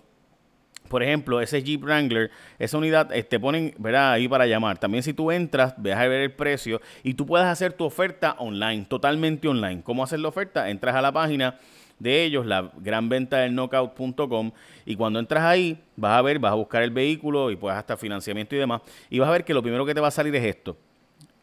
por 0.87 1.03
ejemplo, 1.03 1.41
ese 1.41 1.61
Jeep 1.61 1.83
Wrangler, 1.83 2.31
esa 2.59 2.77
unidad 2.77 3.07
te 3.07 3.19
este, 3.19 3.39
ponen, 3.39 3.73
¿verdad? 3.77 4.13
Ahí 4.13 4.27
para 4.27 4.45
llamar. 4.45 4.77
También 4.77 5.03
si 5.03 5.13
tú 5.13 5.31
entras, 5.31 5.73
dejas 5.77 6.03
de 6.03 6.07
ver 6.09 6.21
el 6.21 6.31
precio 6.31 6.81
y 7.03 7.13
tú 7.13 7.25
puedes 7.25 7.47
hacer 7.47 7.73
tu 7.73 7.85
oferta 7.85 8.35
online, 8.39 8.85
totalmente 8.85 9.47
online. 9.47 9.81
¿Cómo 9.83 10.03
hacer 10.03 10.19
la 10.19 10.29
oferta? 10.29 10.69
Entras 10.69 10.95
a 10.95 11.01
la 11.01 11.11
página 11.11 11.57
de 11.99 12.23
ellos, 12.23 12.45
la 12.45 12.71
gran 12.77 13.09
venta 13.09 13.37
del 13.37 13.55
knockout.com 13.55 14.51
y 14.85 14.95
cuando 14.95 15.19
entras 15.19 15.43
ahí 15.43 15.83
vas 15.95 16.17
a 16.17 16.21
ver, 16.21 16.37
vas 16.37 16.51
a 16.51 16.55
buscar 16.55 16.83
el 16.83 16.91
vehículo 16.91 17.49
y 17.49 17.55
puedes 17.55 17.77
hasta 17.77 17.97
financiamiento 17.97 18.55
y 18.55 18.59
demás 18.59 18.81
y 19.09 19.17
vas 19.17 19.27
a 19.27 19.31
ver 19.31 19.43
que 19.43 19.53
lo 19.53 19.63
primero 19.63 19.83
que 19.83 19.95
te 19.95 19.99
va 19.99 20.09
a 20.09 20.11
salir 20.11 20.35
es 20.35 20.45
esto, 20.45 20.77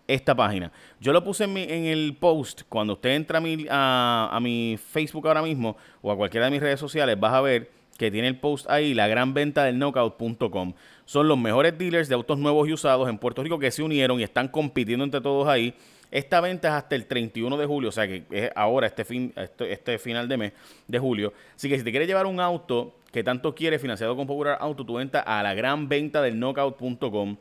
esta 0.07 0.35
página. 0.35 0.71
Yo 1.01 1.13
lo 1.13 1.25
puse 1.25 1.45
en, 1.45 1.53
mi, 1.53 1.63
en 1.63 1.87
el 1.87 2.17
post, 2.19 2.63
cuando 2.69 2.95
usted 2.95 3.11
entra 3.11 3.39
a 3.39 3.41
mi, 3.41 3.67
a, 3.71 4.29
a 4.33 4.41
mi 4.41 4.79
Facebook 4.79 5.27
ahora 5.27 5.43
mismo 5.43 5.77
o 6.03 6.11
a 6.11 6.17
cualquiera 6.17 6.47
de 6.47 6.53
mis 6.53 6.61
redes 6.61 6.81
sociales, 6.81 7.19
vas 7.19 7.35
a 7.35 7.41
ver 7.41 7.71
que 7.97 8.11
tiene 8.11 8.29
el 8.29 8.37
post 8.37 8.69
ahí, 8.69 8.95
la 8.95 9.09
gran 9.09 9.35
venta 9.35 9.65
del 9.65 9.79
knockout.com. 9.79 10.75
Son 11.05 11.29
los 11.29 11.39
mejores 11.39 11.77
dealers 11.79 12.09
de 12.09 12.15
autos 12.15 12.39
nuevos 12.39 12.69
y 12.69 12.73
usados 12.73 13.09
en 13.09 13.19
Puerto 13.19 13.43
Rico 13.43 13.59
que 13.59 13.71
se 13.71 13.83
unieron 13.83 14.19
y 14.21 14.23
están 14.23 14.49
compitiendo 14.49 15.05
entre 15.05 15.21
todos 15.21 15.47
ahí 15.47 15.75
Esta 16.11 16.41
venta 16.41 16.69
es 16.69 16.75
hasta 16.75 16.95
el 16.95 17.07
31 17.07 17.57
de 17.57 17.67
julio, 17.67 17.89
o 17.91 17.93
sea 17.93 18.07
que 18.07 18.25
es 18.31 18.51
ahora, 18.55 18.87
este, 18.87 19.05
fin, 19.05 19.33
este, 19.37 19.73
este 19.73 19.99
final 19.99 20.29
de 20.29 20.37
mes 20.37 20.53
de 20.87 20.99
julio. 20.99 21.33
Así 21.55 21.69
que 21.69 21.79
si 21.79 21.85
te 21.85 21.91
quieres 21.91 22.09
llevar 22.09 22.27
un 22.27 22.41
auto 22.41 22.97
que 23.13 23.23
tanto 23.23 23.55
quieres 23.55 23.81
financiado 23.81 24.17
con 24.17 24.27
Popular 24.27 24.59
Auto, 24.61 24.85
tú 24.85 24.99
entra 24.99 25.21
a 25.21 25.43
la 25.43 25.55
gran 25.55 25.89
venta 25.89 26.21
del 26.21 26.39
knockout.com 26.39 27.37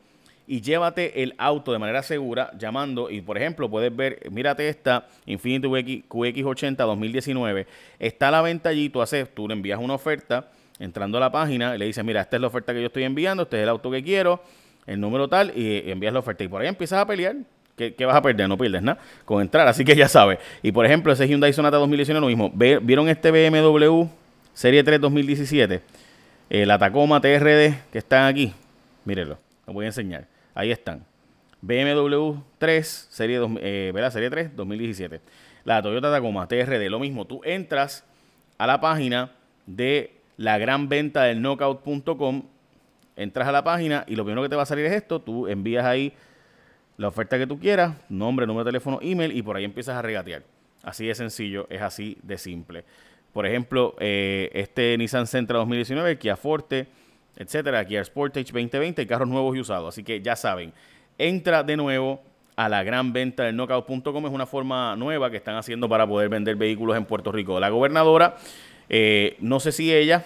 y 0.46 0.60
llévate 0.60 1.22
el 1.22 1.34
auto 1.38 1.72
de 1.72 1.78
manera 1.78 2.02
segura 2.02 2.50
llamando 2.58 3.10
y 3.10 3.20
por 3.20 3.38
ejemplo 3.38 3.70
puedes 3.70 3.94
ver, 3.94 4.20
mírate 4.30 4.68
esta 4.68 5.06
Infiniti 5.26 6.04
QX, 6.08 6.44
80 6.44 6.84
2019, 6.84 7.66
está 7.98 8.28
a 8.28 8.30
la 8.30 8.42
venta 8.42 8.68
allí, 8.68 8.88
tú 8.88 9.00
haces, 9.00 9.28
tú 9.34 9.48
le 9.48 9.54
envías 9.54 9.78
una 9.78 9.94
oferta 9.94 10.50
entrando 10.78 11.18
a 11.18 11.20
la 11.20 11.32
página 11.32 11.76
le 11.76 11.86
dices, 11.86 12.04
mira, 12.04 12.20
esta 12.20 12.36
es 12.36 12.42
la 12.42 12.48
oferta 12.48 12.72
que 12.72 12.80
yo 12.80 12.86
estoy 12.86 13.04
enviando, 13.04 13.44
este 13.44 13.58
es 13.58 13.62
el 13.62 13.68
auto 13.68 13.90
que 13.90 14.02
quiero, 14.02 14.42
el 14.86 15.00
número 15.00 15.28
tal 15.28 15.52
y 15.56 15.90
envías 15.90 16.12
la 16.12 16.18
oferta 16.18 16.44
y 16.44 16.48
por 16.48 16.60
ahí 16.60 16.68
empiezas 16.68 17.00
a 17.00 17.06
pelear. 17.06 17.36
¿Qué, 17.76 18.06
vas 18.06 18.14
a 18.14 18.22
perder? 18.22 18.48
No 18.48 18.56
pierdes 18.56 18.82
nada 18.82 19.00
con 19.24 19.42
entrar, 19.42 19.66
así 19.66 19.84
que 19.84 19.96
ya 19.96 20.06
sabes. 20.06 20.38
Y 20.62 20.70
por 20.70 20.86
ejemplo, 20.86 21.12
ese 21.12 21.26
Hyundai 21.26 21.52
Sonata 21.52 21.76
2019 21.78 22.20
lo 22.20 22.28
mismo. 22.28 22.52
¿Vieron 22.54 23.08
este 23.08 23.32
BMW 23.32 24.04
Serie 24.52 24.84
3 24.84 25.00
2017? 25.00 25.82
la 26.50 26.78
Tacoma 26.78 27.20
TRD 27.20 27.74
que 27.90 27.98
están 27.98 28.26
aquí. 28.26 28.54
Mírenlo, 29.04 29.38
lo 29.66 29.72
voy 29.72 29.86
a 29.86 29.88
enseñar. 29.88 30.28
Ahí 30.54 30.70
están. 30.70 31.04
BMW 31.60 32.34
3, 32.58 33.08
serie, 33.10 33.40
eh, 33.60 34.10
serie 34.10 34.30
3, 34.30 34.54
2017. 34.54 35.20
La 35.64 35.82
Toyota 35.82 36.12
Tacoma 36.12 36.46
TRD, 36.46 36.88
lo 36.90 37.00
mismo. 37.00 37.26
Tú 37.26 37.40
entras 37.44 38.04
a 38.58 38.66
la 38.66 38.80
página 38.80 39.32
de 39.66 40.12
la 40.36 40.58
gran 40.58 40.88
venta 40.88 41.24
del 41.24 41.40
knockout.com, 41.40 42.42
entras 43.16 43.48
a 43.48 43.52
la 43.52 43.64
página 43.64 44.04
y 44.06 44.14
lo 44.14 44.24
primero 44.24 44.42
que 44.42 44.48
te 44.48 44.56
va 44.56 44.62
a 44.62 44.66
salir 44.66 44.84
es 44.86 44.92
esto. 44.92 45.20
Tú 45.20 45.48
envías 45.48 45.84
ahí 45.84 46.12
la 46.96 47.08
oferta 47.08 47.38
que 47.38 47.46
tú 47.46 47.58
quieras, 47.58 47.96
nombre, 48.08 48.46
número 48.46 48.64
de 48.64 48.68
teléfono, 48.68 48.98
email 49.02 49.36
y 49.36 49.42
por 49.42 49.56
ahí 49.56 49.64
empiezas 49.64 49.96
a 49.96 50.02
regatear. 50.02 50.42
Así 50.82 51.06
de 51.06 51.14
sencillo, 51.14 51.66
es 51.70 51.80
así 51.80 52.18
de 52.22 52.36
simple. 52.38 52.84
Por 53.32 53.46
ejemplo, 53.46 53.96
eh, 53.98 54.50
este 54.52 54.96
Nissan 54.98 55.26
Sentra 55.26 55.58
2019, 55.58 56.18
Kia 56.18 56.36
Forte 56.36 56.86
etcétera. 57.36 57.84
Kia 57.84 58.04
Sportage 58.04 58.52
2020, 58.52 59.06
carros 59.06 59.28
nuevos 59.28 59.56
y 59.56 59.60
usados. 59.60 59.94
Así 59.94 60.04
que 60.04 60.20
ya 60.20 60.36
saben, 60.36 60.72
entra 61.18 61.62
de 61.62 61.76
nuevo 61.76 62.22
a 62.56 62.68
la 62.68 62.82
gran 62.82 63.12
venta 63.12 63.44
del 63.44 63.56
knockout.com. 63.56 64.26
Es 64.26 64.32
una 64.32 64.46
forma 64.46 64.96
nueva 64.96 65.30
que 65.30 65.36
están 65.36 65.56
haciendo 65.56 65.88
para 65.88 66.06
poder 66.06 66.28
vender 66.28 66.56
vehículos 66.56 66.96
en 66.96 67.04
Puerto 67.04 67.32
Rico. 67.32 67.58
La 67.60 67.68
gobernadora, 67.68 68.36
eh, 68.88 69.36
no 69.40 69.60
sé 69.60 69.72
si 69.72 69.92
ella, 69.92 70.24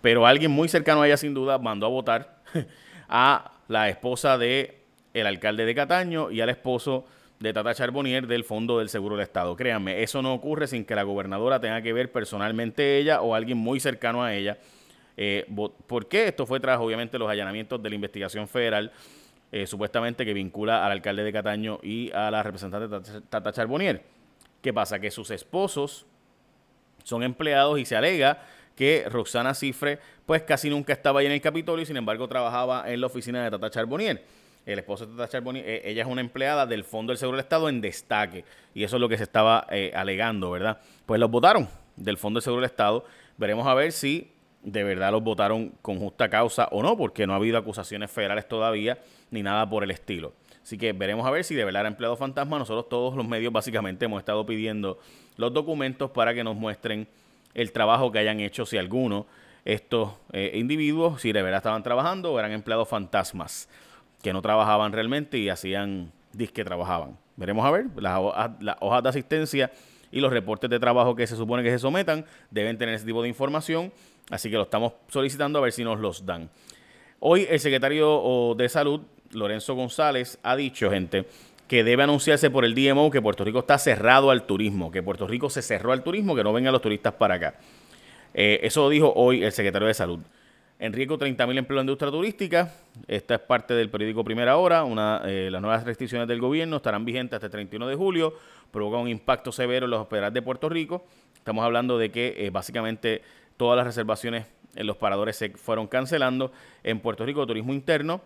pero 0.00 0.26
alguien 0.26 0.50
muy 0.50 0.68
cercano 0.68 1.02
a 1.02 1.06
ella 1.06 1.16
sin 1.16 1.34
duda 1.34 1.58
mandó 1.58 1.86
a 1.86 1.90
votar 1.90 2.42
a 3.08 3.52
la 3.68 3.88
esposa 3.88 4.38
de 4.38 4.82
el 5.14 5.26
alcalde 5.26 5.64
de 5.64 5.74
Cataño 5.74 6.30
y 6.30 6.40
al 6.40 6.50
esposo 6.50 7.06
de 7.40 7.52
Tata 7.52 7.74
Charbonnier 7.74 8.26
del 8.26 8.44
Fondo 8.44 8.78
del 8.78 8.88
Seguro 8.88 9.16
del 9.16 9.24
Estado. 9.24 9.56
Créanme, 9.56 10.02
eso 10.02 10.22
no 10.22 10.32
ocurre 10.32 10.66
sin 10.66 10.84
que 10.84 10.94
la 10.94 11.02
gobernadora 11.02 11.60
tenga 11.60 11.82
que 11.82 11.92
ver 11.92 12.12
personalmente 12.12 12.98
ella 12.98 13.20
o 13.20 13.34
alguien 13.34 13.58
muy 13.58 13.80
cercano 13.80 14.22
a 14.22 14.34
ella 14.34 14.58
eh, 15.16 15.46
¿Por 15.86 16.08
qué? 16.08 16.28
Esto 16.28 16.46
fue 16.46 16.60
tras, 16.60 16.78
obviamente, 16.78 17.18
los 17.18 17.30
allanamientos 17.30 17.82
de 17.82 17.88
la 17.88 17.94
investigación 17.94 18.46
federal, 18.48 18.92
eh, 19.50 19.66
supuestamente 19.66 20.24
que 20.24 20.34
vincula 20.34 20.84
al 20.84 20.92
alcalde 20.92 21.24
de 21.24 21.32
Cataño 21.32 21.78
y 21.82 22.10
a 22.12 22.30
la 22.30 22.42
representante 22.42 23.20
Tata 23.28 23.52
Charbonnier. 23.52 24.02
¿Qué 24.60 24.72
pasa? 24.74 24.98
Que 24.98 25.10
sus 25.10 25.30
esposos 25.30 26.04
son 27.02 27.22
empleados 27.22 27.78
y 27.78 27.84
se 27.84 27.96
alega 27.96 28.42
que 28.74 29.06
Roxana 29.08 29.54
Cifre, 29.54 29.98
pues 30.26 30.42
casi 30.42 30.68
nunca 30.68 30.92
estaba 30.92 31.20
ahí 31.20 31.26
en 31.26 31.32
el 31.32 31.40
Capitolio 31.40 31.82
y 31.82 31.86
sin 31.86 31.96
embargo 31.96 32.28
trabajaba 32.28 32.92
en 32.92 33.00
la 33.00 33.06
oficina 33.06 33.42
de 33.42 33.50
Tata 33.50 33.70
Charbonnier. 33.70 34.22
El 34.66 34.80
esposo 34.80 35.06
de 35.06 35.12
Tata 35.16 35.28
Charbonnier, 35.28 35.64
eh, 35.66 35.82
ella 35.84 36.02
es 36.02 36.08
una 36.08 36.20
empleada 36.20 36.66
del 36.66 36.84
Fondo 36.84 37.12
del 37.12 37.18
Seguro 37.18 37.36
del 37.36 37.44
Estado 37.44 37.70
en 37.70 37.80
destaque 37.80 38.44
y 38.74 38.84
eso 38.84 38.96
es 38.96 39.00
lo 39.00 39.08
que 39.08 39.16
se 39.16 39.22
estaba 39.22 39.66
alegando, 39.94 40.50
¿verdad? 40.50 40.80
Pues 41.06 41.18
los 41.20 41.30
votaron 41.30 41.68
del 41.94 42.18
Fondo 42.18 42.38
del 42.38 42.44
Seguro 42.44 42.60
del 42.60 42.70
Estado. 42.70 43.06
Veremos 43.38 43.66
a 43.66 43.74
ver 43.74 43.92
si 43.92 44.35
de 44.66 44.82
verdad 44.82 45.12
los 45.12 45.22
votaron 45.22 45.72
con 45.80 46.00
justa 46.00 46.28
causa 46.28 46.68
o 46.72 46.82
no, 46.82 46.96
porque 46.96 47.24
no 47.24 47.32
ha 47.32 47.36
habido 47.36 47.56
acusaciones 47.56 48.10
federales 48.10 48.48
todavía 48.48 48.98
ni 49.30 49.42
nada 49.42 49.70
por 49.70 49.84
el 49.84 49.92
estilo. 49.92 50.32
Así 50.60 50.76
que 50.76 50.92
veremos 50.92 51.24
a 51.24 51.30
ver 51.30 51.44
si 51.44 51.54
de 51.54 51.64
verdad 51.64 51.82
era 51.82 51.88
empleado 51.88 52.16
fantasma. 52.16 52.58
Nosotros 52.58 52.88
todos 52.88 53.14
los 53.14 53.26
medios 53.26 53.52
básicamente 53.52 54.06
hemos 54.06 54.18
estado 54.18 54.44
pidiendo 54.44 54.98
los 55.36 55.54
documentos 55.54 56.10
para 56.10 56.34
que 56.34 56.42
nos 56.42 56.56
muestren 56.56 57.06
el 57.54 57.70
trabajo 57.70 58.10
que 58.10 58.18
hayan 58.18 58.40
hecho, 58.40 58.66
si 58.66 58.76
alguno, 58.76 59.26
estos 59.64 60.10
eh, 60.32 60.50
individuos, 60.54 61.22
si 61.22 61.30
de 61.32 61.42
verdad 61.42 61.58
estaban 61.58 61.84
trabajando 61.84 62.32
o 62.32 62.38
eran 62.40 62.50
empleados 62.50 62.88
fantasmas, 62.88 63.68
que 64.20 64.32
no 64.32 64.42
trabajaban 64.42 64.92
realmente 64.92 65.38
y 65.38 65.48
hacían 65.48 66.10
disque 66.32 66.64
trabajaban. 66.64 67.16
Veremos 67.36 67.64
a 67.64 67.70
ver 67.70 67.86
las 67.96 68.76
hojas 68.80 69.02
de 69.04 69.08
asistencia 69.08 69.70
y 70.10 70.20
los 70.20 70.32
reportes 70.32 70.70
de 70.70 70.78
trabajo 70.78 71.14
que 71.14 71.26
se 71.26 71.36
supone 71.36 71.62
que 71.62 71.70
se 71.70 71.78
sometan 71.78 72.24
deben 72.50 72.78
tener 72.78 72.94
ese 72.94 73.06
tipo 73.06 73.22
de 73.22 73.28
información 73.28 73.92
Así 74.30 74.50
que 74.50 74.56
lo 74.56 74.62
estamos 74.62 74.94
solicitando 75.08 75.58
a 75.58 75.62
ver 75.62 75.72
si 75.72 75.84
nos 75.84 76.00
los 76.00 76.26
dan. 76.26 76.50
Hoy 77.20 77.46
el 77.48 77.60
secretario 77.60 78.54
de 78.56 78.68
Salud, 78.68 79.02
Lorenzo 79.32 79.74
González, 79.74 80.38
ha 80.42 80.56
dicho, 80.56 80.90
gente, 80.90 81.26
que 81.68 81.84
debe 81.84 82.02
anunciarse 82.02 82.50
por 82.50 82.64
el 82.64 82.74
DMO 82.74 83.10
que 83.10 83.22
Puerto 83.22 83.44
Rico 83.44 83.60
está 83.60 83.78
cerrado 83.78 84.30
al 84.30 84.44
turismo, 84.44 84.90
que 84.90 85.02
Puerto 85.02 85.26
Rico 85.26 85.48
se 85.48 85.62
cerró 85.62 85.92
al 85.92 86.02
turismo, 86.02 86.34
que 86.34 86.42
no 86.42 86.52
vengan 86.52 86.72
los 86.72 86.82
turistas 86.82 87.14
para 87.14 87.34
acá. 87.34 87.54
Eh, 88.34 88.60
eso 88.62 88.82
lo 88.82 88.88
dijo 88.88 89.12
hoy 89.14 89.44
el 89.44 89.52
secretario 89.52 89.86
de 89.86 89.94
Salud. 89.94 90.20
En 90.78 90.92
riesgo 90.92 91.18
30.000 91.18 91.56
empleos 91.56 91.80
en 91.80 91.84
industria 91.86 92.10
turística. 92.10 92.70
Esta 93.08 93.36
es 93.36 93.40
parte 93.40 93.72
del 93.72 93.88
periódico 93.88 94.22
Primera 94.22 94.58
Hora. 94.58 94.84
Una, 94.84 95.22
eh, 95.24 95.48
las 95.50 95.62
nuevas 95.62 95.84
restricciones 95.84 96.28
del 96.28 96.38
gobierno 96.38 96.76
estarán 96.76 97.06
vigentes 97.06 97.36
hasta 97.36 97.46
el 97.46 97.52
31 97.52 97.86
de 97.86 97.94
julio. 97.94 98.34
Provoca 98.70 98.98
un 98.98 99.08
impacto 99.08 99.52
severo 99.52 99.86
en 99.86 99.90
los 99.90 100.00
hospedales 100.00 100.34
de 100.34 100.42
Puerto 100.42 100.68
Rico. 100.68 101.06
Estamos 101.34 101.64
hablando 101.64 101.96
de 101.96 102.10
que 102.10 102.34
eh, 102.36 102.50
básicamente 102.50 103.22
todas 103.56 103.78
las 103.78 103.86
reservaciones 103.86 104.44
en 104.74 104.86
los 104.86 104.98
paradores 104.98 105.36
se 105.36 105.48
fueron 105.50 105.86
cancelando. 105.86 106.52
En 106.84 107.00
Puerto 107.00 107.24
Rico, 107.24 107.46
turismo 107.46 107.72
interno 107.72 108.20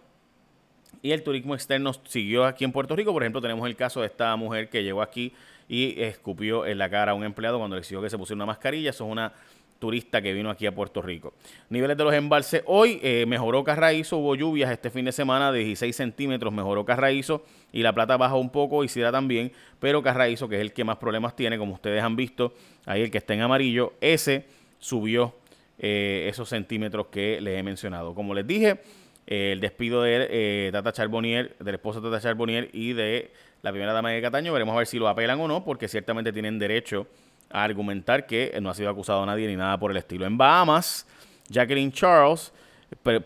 y 1.03 1.13
el 1.13 1.23
turismo 1.23 1.55
externo 1.55 1.93
siguió 2.05 2.45
aquí 2.45 2.65
en 2.65 2.73
Puerto 2.73 2.97
Rico. 2.97 3.13
Por 3.13 3.23
ejemplo, 3.23 3.41
tenemos 3.41 3.65
el 3.69 3.77
caso 3.77 4.01
de 4.01 4.07
esta 4.07 4.35
mujer 4.35 4.69
que 4.69 4.83
llegó 4.83 5.03
aquí 5.03 5.33
y 5.69 6.03
escupió 6.03 6.67
en 6.67 6.79
la 6.79 6.91
cara 6.91 7.13
a 7.13 7.15
un 7.15 7.23
empleado 7.23 7.59
cuando 7.59 7.77
le 7.77 7.81
exigió 7.81 8.03
que 8.03 8.11
se 8.11 8.19
pusiera 8.19 8.37
una 8.37 8.47
mascarilla. 8.47 8.91
Eso 8.91 9.07
es 9.07 9.13
una 9.13 9.33
turista 9.81 10.23
que 10.23 10.33
vino 10.33 10.51
aquí 10.51 10.67
a 10.67 10.75
Puerto 10.75 11.03
Rico. 11.03 11.33
Niveles 11.71 11.97
de 11.97 12.05
los 12.05 12.15
embalses. 12.15 12.63
Hoy 12.67 13.01
eh, 13.03 13.25
mejoró 13.27 13.65
Carraízo, 13.65 14.19
hubo 14.19 14.37
lluvias 14.37 14.71
este 14.71 14.91
fin 14.91 15.07
de 15.07 15.13
semana 15.13 15.51
de 15.51 15.65
16 15.65 15.97
centímetros, 15.97 16.53
mejoró 16.53 16.85
Carraízo 16.85 17.43
y 17.73 17.83
La 17.83 17.93
Plata 17.93 18.17
bajó 18.17 18.39
un 18.39 18.51
poco 18.51 18.85
y 18.85 18.89
Sida 18.89 19.11
también, 19.11 19.51
pero 19.81 20.03
Carraízo, 20.03 20.49
que 20.49 20.57
es 20.57 20.61
el 20.61 20.73
que 20.73 20.85
más 20.85 20.99
problemas 20.99 21.35
tiene, 21.35 21.59
como 21.59 21.75
ustedes 21.75 22.03
han 22.03 22.15
visto, 22.15 22.55
ahí 22.87 23.03
el 23.03 23.11
que 23.11 23.19
está 23.19 23.35
en 23.35 23.41
amarillo, 23.41 23.95
ese 24.01 24.45
subió 24.79 25.35
eh, 25.79 26.27
esos 26.31 26.49
centímetros 26.49 27.07
que 27.07 27.41
les 27.41 27.59
he 27.59 27.63
mencionado. 27.63 28.15
Como 28.15 28.35
les 28.35 28.47
dije, 28.47 28.81
eh, 29.27 29.53
el 29.53 29.61
despido 29.61 30.03
de 30.03 30.69
Tata 30.73 30.93
Charbonnier, 30.93 31.57
del 31.59 31.75
esposo 31.75 32.01
de 32.01 32.11
Tata 32.11 32.23
Charbonnier 32.23 32.69
y 32.75 32.93
de 32.93 33.33
la 33.63 33.71
primera 33.71 33.95
dama 33.95 34.11
de 34.11 34.21
Cataño, 34.21 34.53
veremos 34.53 34.75
a 34.75 34.79
ver 34.79 34.87
si 34.87 34.99
lo 34.99 35.09
apelan 35.09 35.41
o 35.41 35.49
no, 35.49 35.65
porque 35.65 35.89
ciertamente 35.89 36.33
tienen 36.33 36.59
derecho 36.59 37.07
a 37.07 37.30
argumentar 37.51 38.27
que 38.27 38.57
no 38.61 38.71
ha 38.71 38.75
sido 38.75 38.91
acusado 38.91 39.25
nadie 39.27 39.47
ni 39.47 39.57
nada 39.57 39.79
por 39.79 39.91
el 39.91 39.97
estilo. 39.97 40.27
En 40.27 40.39
Bahamas, 40.39 41.07
Jacqueline 41.49 41.93
Charles 41.93 42.53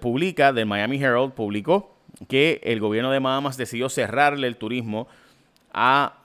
publica, 0.00 0.52
del 0.52 0.66
Miami 0.66 1.02
Herald, 1.02 1.32
publicó 1.32 1.96
que 2.28 2.60
el 2.64 2.80
gobierno 2.80 3.10
de 3.10 3.18
Bahamas 3.18 3.56
decidió 3.56 3.88
cerrarle 3.88 4.46
el 4.46 4.56
turismo 4.56 5.08
a 5.72 6.18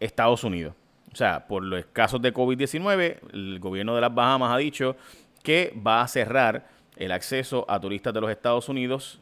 Estados 0.00 0.44
Unidos. 0.44 0.74
O 1.12 1.16
sea, 1.16 1.46
por 1.46 1.62
los 1.62 1.84
casos 1.86 2.20
de 2.20 2.34
COVID-19, 2.34 3.18
el 3.32 3.58
gobierno 3.58 3.94
de 3.94 4.00
las 4.00 4.14
Bahamas 4.14 4.52
ha 4.52 4.58
dicho 4.58 4.96
que 5.42 5.72
va 5.86 6.02
a 6.02 6.08
cerrar 6.08 6.68
el 6.96 7.12
acceso 7.12 7.64
a 7.68 7.80
turistas 7.80 8.12
de 8.12 8.20
los 8.20 8.30
Estados 8.30 8.68
Unidos 8.68 9.20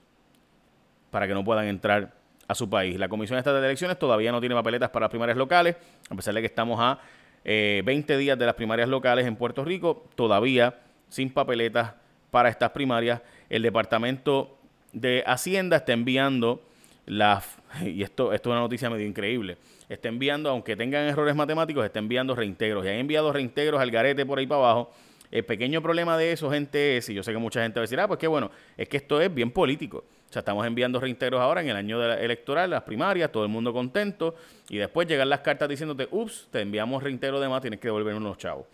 para 1.11 1.27
que 1.29 1.35
no 1.35 1.45
puedan 1.45 1.67
entrar 1.67 2.13
a 2.49 2.55
su 2.55 2.69
país. 2.69 2.99
La 2.99 3.09
Comisión 3.09 3.39
Estatal 3.39 3.61
de 3.61 3.69
Elecciones 3.69 3.99
todavía 3.99 4.33
no 4.33 4.41
tiene 4.41 4.55
papeletas 4.55 4.91
para 4.91 5.05
las 5.05 5.11
primarias 5.11 5.39
locales, 5.39 5.77
a 6.11 6.15
pesar 6.15 6.35
de 6.35 6.41
que 6.41 6.47
estamos 6.47 6.79
a 6.81 6.99
20 7.45 8.15
eh, 8.15 8.19
días 8.19 8.39
de 8.39 8.47
las 8.47 8.55
primarias 8.55 8.89
locales 8.89 9.27
en 9.27 9.37
Puerto 9.37 9.65
Rico, 9.65 10.07
todavía 10.15 10.81
sin 11.09 11.31
papeletas 11.31 11.93
para 12.31 12.49
estas 12.49 12.71
primarias. 12.71 13.21
El 13.51 13.63
Departamento 13.63 14.59
de 14.93 15.23
Hacienda 15.27 15.77
está 15.77 15.93
enviando 15.93 16.63
las, 17.07 17.59
y 17.85 18.03
esto, 18.03 18.33
esto 18.33 18.51
es 18.51 18.53
una 18.53 18.61
noticia 18.61 18.89
medio 18.89 19.07
increíble, 19.07 19.59
está 19.89 20.09
enviando, 20.09 20.51
aunque 20.51 20.77
tengan 20.77 21.07
errores 21.07 21.35
matemáticos, 21.35 21.85
está 21.85 21.99
enviando 21.99 22.35
reintegros. 22.35 22.85
Y 22.87 22.89
han 22.89 22.97
enviado 22.97 23.33
reintegros 23.33 23.81
al 23.81 23.91
garete 23.91 24.25
por 24.25 24.39
ahí 24.39 24.47
para 24.47 24.61
abajo. 24.61 24.91
El 25.31 25.45
pequeño 25.45 25.83
problema 25.83 26.17
de 26.17 26.33
eso, 26.33 26.51
gente, 26.51 26.97
es, 26.97 27.09
y 27.09 27.15
yo 27.15 27.23
sé 27.23 27.33
que 27.33 27.39
mucha 27.39 27.63
gente 27.63 27.81
va 27.81 27.83
a 27.83 27.87
decir, 27.87 27.99
ah, 27.99 28.07
pues 28.07 28.21
qué 28.21 28.29
bueno, 28.29 28.51
es 28.77 28.89
que 28.89 28.97
esto 28.97 29.21
es 29.21 29.35
bien 29.35 29.51
político. 29.51 30.05
Sea, 30.35 30.41
estamos 30.41 30.67
enviando 30.67 30.99
reintegros 30.99 31.41
ahora 31.41 31.61
en 31.61 31.69
el 31.69 31.76
año 31.76 32.03
electoral, 32.03 32.69
las 32.69 32.83
primarias, 32.83 33.31
todo 33.31 33.45
el 33.45 33.49
mundo 33.50 33.73
contento, 33.73 34.35
y 34.69 34.79
después 34.79 35.07
llegan 35.07 35.29
las 35.29 35.43
cartas 35.43 35.69
diciéndote, 35.69 36.09
ups, 36.11 36.49
te 36.50 36.61
enviamos 36.61 37.05
reintegro 37.05 37.38
de 37.38 37.49
más, 37.49 37.62
tienes 37.62 37.79
que 37.79 37.87
devolver 37.87 38.17
unos 38.17 38.37
chavos. 38.37 38.67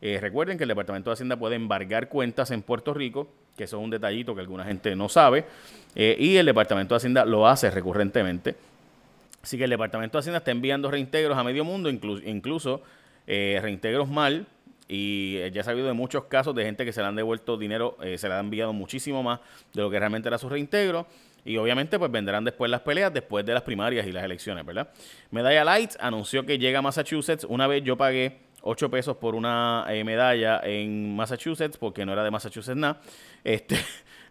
Eh, 0.00 0.18
recuerden 0.20 0.56
que 0.56 0.62
el 0.62 0.68
Departamento 0.68 1.10
de 1.10 1.14
Hacienda 1.14 1.36
puede 1.36 1.56
embargar 1.56 2.08
cuentas 2.08 2.52
en 2.52 2.62
Puerto 2.62 2.94
Rico, 2.94 3.26
que 3.56 3.64
eso 3.64 3.78
es 3.78 3.82
un 3.82 3.90
detallito 3.90 4.32
que 4.32 4.42
alguna 4.42 4.64
gente 4.64 4.94
no 4.94 5.08
sabe, 5.08 5.44
eh, 5.96 6.16
y 6.20 6.36
el 6.36 6.46
Departamento 6.46 6.94
de 6.94 6.98
Hacienda 6.98 7.24
lo 7.24 7.48
hace 7.48 7.68
recurrentemente 7.68 8.54
Así 9.42 9.58
que 9.58 9.64
el 9.64 9.70
Departamento 9.70 10.18
de 10.18 10.20
Hacienda 10.20 10.38
está 10.38 10.52
enviando 10.52 10.88
reintegros 10.88 11.36
a 11.36 11.42
medio 11.42 11.64
mundo, 11.64 11.90
incluso 11.90 12.80
eh, 13.26 13.58
reintegros 13.60 14.08
mal. 14.08 14.46
Y 14.88 15.36
eh, 15.36 15.50
ya 15.52 15.60
ha 15.60 15.64
sabido 15.64 15.86
de 15.86 15.92
muchos 15.92 16.24
casos 16.24 16.54
de 16.54 16.64
gente 16.64 16.84
que 16.84 16.92
se 16.92 17.00
le 17.00 17.06
han 17.06 17.14
devuelto 17.14 17.58
dinero, 17.58 17.96
eh, 18.02 18.16
se 18.16 18.28
le 18.28 18.34
ha 18.34 18.40
enviado 18.40 18.72
muchísimo 18.72 19.22
más 19.22 19.40
de 19.74 19.82
lo 19.82 19.90
que 19.90 19.98
realmente 19.98 20.28
era 20.28 20.38
su 20.38 20.48
reintegro. 20.48 21.06
Y 21.44 21.56
obviamente 21.56 21.98
pues 21.98 22.10
vendrán 22.10 22.44
después 22.44 22.70
las 22.70 22.80
peleas 22.80 23.12
después 23.12 23.44
de 23.44 23.54
las 23.54 23.62
primarias 23.62 24.06
y 24.06 24.12
las 24.12 24.24
elecciones, 24.24 24.64
¿verdad? 24.64 24.88
Medalla 25.30 25.64
Lights 25.64 25.96
anunció 26.00 26.44
que 26.44 26.58
llega 26.58 26.80
a 26.80 26.82
Massachusetts. 26.82 27.44
Una 27.48 27.66
vez 27.66 27.84
yo 27.84 27.96
pagué 27.96 28.38
8 28.62 28.90
pesos 28.90 29.16
por 29.16 29.34
una 29.34 29.86
medalla 30.04 30.60
en 30.64 31.14
Massachusetts 31.14 31.76
porque 31.76 32.04
no 32.04 32.12
era 32.12 32.24
de 32.24 32.30
Massachusetts 32.30 32.76
nada. 32.76 33.00
Este, 33.44 33.78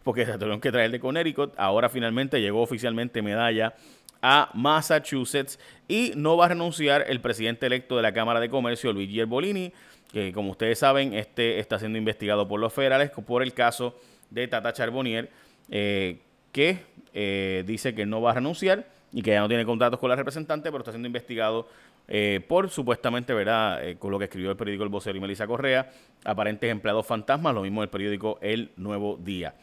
porque 0.04 0.26
se 0.26 0.34
tuvieron 0.34 0.62
que 0.62 0.72
traer 0.72 0.92
de 0.92 1.00
Connecticut. 1.00 1.54
Ahora 1.58 1.90
finalmente 1.90 2.40
llegó 2.40 2.62
oficialmente 2.62 3.22
medalla 3.22 3.74
a 4.22 4.50
Massachusetts 4.54 5.60
y 5.88 6.14
no 6.16 6.38
va 6.38 6.46
a 6.46 6.50
renunciar 6.50 7.06
el 7.08 7.22
presidente 7.22 7.66
electo 7.66 7.96
de 7.96 8.02
la 8.02 8.14
Cámara 8.14 8.40
de 8.40 8.50
Comercio, 8.50 8.94
Luigi 8.94 9.20
Erbolini, 9.20 9.74
que 10.12 10.32
como 10.32 10.52
ustedes 10.52 10.80
saben, 10.80 11.14
este 11.14 11.60
está 11.60 11.80
siendo 11.80 11.98
investigado 11.98 12.48
por 12.48 12.60
los 12.60 12.74
federales 12.74 13.12
por 13.12 13.44
el 13.44 13.54
caso 13.54 13.96
de 14.30 14.48
Tata 14.48 14.74
Charbonnier, 14.74 15.30
eh, 15.70 16.20
que 16.52 16.80
eh, 17.14 17.64
dice 17.66 17.94
que 17.94 18.06
no 18.06 18.22
va 18.22 18.32
a 18.32 18.34
renunciar 18.36 18.88
y 19.12 19.22
que 19.22 19.32
ya 19.32 19.40
no 19.40 19.48
tiene 19.48 19.66
contratos 19.66 20.00
con 20.00 20.10
la 20.10 20.16
representante, 20.16 20.70
pero 20.72 20.80
está 20.80 20.92
siendo 20.92 21.08
investigado 21.08 21.68
eh, 22.08 22.42
por 22.48 22.70
supuestamente, 22.70 23.34
¿verdad? 23.34 23.82
con 24.00 24.12
lo 24.12 24.20
que 24.20 24.26
escribió 24.26 24.52
el 24.52 24.58
periódico 24.58 24.84
El 24.84 24.90
Vocero 24.90 25.18
y 25.18 25.22
Melissa 25.22 25.46
Correa, 25.46 25.92
aparentes 26.24 26.72
empleados 26.72 27.06
fantasmas, 27.06 27.54
lo 27.54 27.62
mismo 27.62 27.84
el 27.84 27.90
periódico 27.90 28.40
El 28.42 28.72
Nuevo 28.78 29.18
Día. 29.18 29.54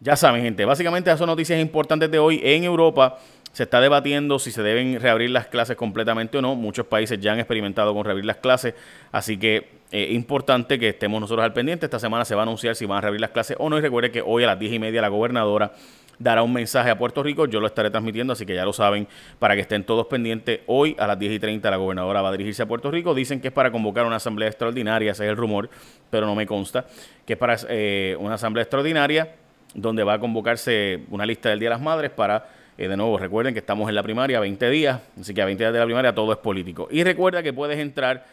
Ya 0.00 0.14
saben, 0.16 0.42
gente, 0.42 0.64
básicamente 0.64 1.08
esas 1.08 1.18
son 1.18 1.28
noticias 1.28 1.58
importantes 1.58 2.10
de 2.10 2.18
hoy 2.18 2.40
en 2.42 2.64
Europa. 2.64 3.18
Se 3.56 3.62
está 3.62 3.80
debatiendo 3.80 4.38
si 4.38 4.50
se 4.50 4.62
deben 4.62 5.00
reabrir 5.00 5.30
las 5.30 5.46
clases 5.46 5.78
completamente 5.78 6.36
o 6.36 6.42
no. 6.42 6.54
Muchos 6.54 6.84
países 6.84 7.18
ya 7.18 7.32
han 7.32 7.38
experimentado 7.38 7.94
con 7.94 8.04
reabrir 8.04 8.26
las 8.26 8.36
clases, 8.36 8.74
así 9.12 9.38
que 9.38 9.78
es 9.90 10.10
importante 10.10 10.78
que 10.78 10.90
estemos 10.90 11.22
nosotros 11.22 11.42
al 11.42 11.54
pendiente. 11.54 11.86
Esta 11.86 11.98
semana 11.98 12.26
se 12.26 12.34
va 12.34 12.42
a 12.42 12.44
anunciar 12.44 12.76
si 12.76 12.84
van 12.84 12.98
a 12.98 13.00
reabrir 13.00 13.22
las 13.22 13.30
clases 13.30 13.56
o 13.58 13.70
no. 13.70 13.78
Y 13.78 13.80
recuerde 13.80 14.10
que 14.10 14.20
hoy 14.20 14.44
a 14.44 14.48
las 14.48 14.58
10 14.58 14.74
y 14.74 14.78
media 14.78 15.00
la 15.00 15.08
gobernadora 15.08 15.72
dará 16.18 16.42
un 16.42 16.52
mensaje 16.52 16.90
a 16.90 16.98
Puerto 16.98 17.22
Rico. 17.22 17.46
Yo 17.46 17.58
lo 17.58 17.66
estaré 17.66 17.88
transmitiendo, 17.88 18.34
así 18.34 18.44
que 18.44 18.54
ya 18.54 18.66
lo 18.66 18.74
saben, 18.74 19.08
para 19.38 19.54
que 19.54 19.62
estén 19.62 19.84
todos 19.84 20.06
pendientes. 20.06 20.60
Hoy 20.66 20.94
a 20.98 21.06
las 21.06 21.18
10 21.18 21.32
y 21.32 21.38
30 21.38 21.70
la 21.70 21.78
gobernadora 21.78 22.20
va 22.20 22.28
a 22.28 22.32
dirigirse 22.32 22.62
a 22.62 22.66
Puerto 22.66 22.90
Rico. 22.90 23.14
Dicen 23.14 23.40
que 23.40 23.48
es 23.48 23.54
para 23.54 23.72
convocar 23.72 24.04
una 24.04 24.16
asamblea 24.16 24.48
extraordinaria, 24.48 25.12
ese 25.12 25.24
es 25.24 25.30
el 25.30 25.36
rumor, 25.38 25.70
pero 26.10 26.26
no 26.26 26.34
me 26.34 26.44
consta, 26.44 26.84
que 27.24 27.32
es 27.32 27.38
para 27.38 27.56
eh, 27.70 28.18
una 28.20 28.34
asamblea 28.34 28.64
extraordinaria 28.64 29.32
donde 29.72 30.04
va 30.04 30.12
a 30.12 30.18
convocarse 30.18 31.04
una 31.08 31.24
lista 31.24 31.48
del 31.48 31.58
Día 31.58 31.70
de 31.70 31.74
las 31.74 31.82
Madres 31.82 32.10
para 32.10 32.55
eh, 32.78 32.88
de 32.88 32.96
nuevo, 32.96 33.18
recuerden 33.18 33.54
que 33.54 33.60
estamos 33.60 33.88
en 33.88 33.94
la 33.94 34.02
primaria, 34.02 34.38
20 34.40 34.70
días, 34.70 35.00
así 35.20 35.32
que 35.32 35.40
a 35.40 35.46
20 35.46 35.62
días 35.62 35.72
de 35.72 35.78
la 35.78 35.84
primaria 35.84 36.14
todo 36.14 36.32
es 36.32 36.38
político. 36.38 36.88
Y 36.90 37.04
recuerda 37.04 37.42
que 37.42 37.52
puedes 37.52 37.78
entrar 37.78 38.26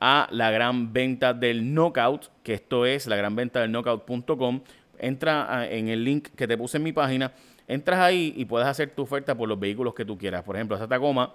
a 0.00 0.26
la 0.30 0.50
gran 0.50 0.92
venta 0.92 1.32
del 1.32 1.74
Knockout, 1.74 2.30
que 2.42 2.54
esto 2.54 2.86
es 2.86 3.06
la 3.06 3.16
gran 3.16 3.36
venta 3.36 3.60
del 3.60 3.70
knockout.com. 3.70 4.60
Entra 4.98 5.68
en 5.70 5.88
el 5.88 6.04
link 6.04 6.28
que 6.36 6.46
te 6.46 6.58
puse 6.58 6.78
en 6.78 6.82
mi 6.82 6.92
página, 6.92 7.32
entras 7.68 8.00
ahí 8.00 8.34
y 8.36 8.44
puedes 8.44 8.66
hacer 8.66 8.90
tu 8.90 9.02
oferta 9.02 9.34
por 9.34 9.48
los 9.48 9.58
vehículos 9.58 9.94
que 9.94 10.04
tú 10.04 10.18
quieras. 10.18 10.42
Por 10.42 10.56
ejemplo, 10.56 10.76
esa 10.76 10.88
Tacoma 10.88 11.32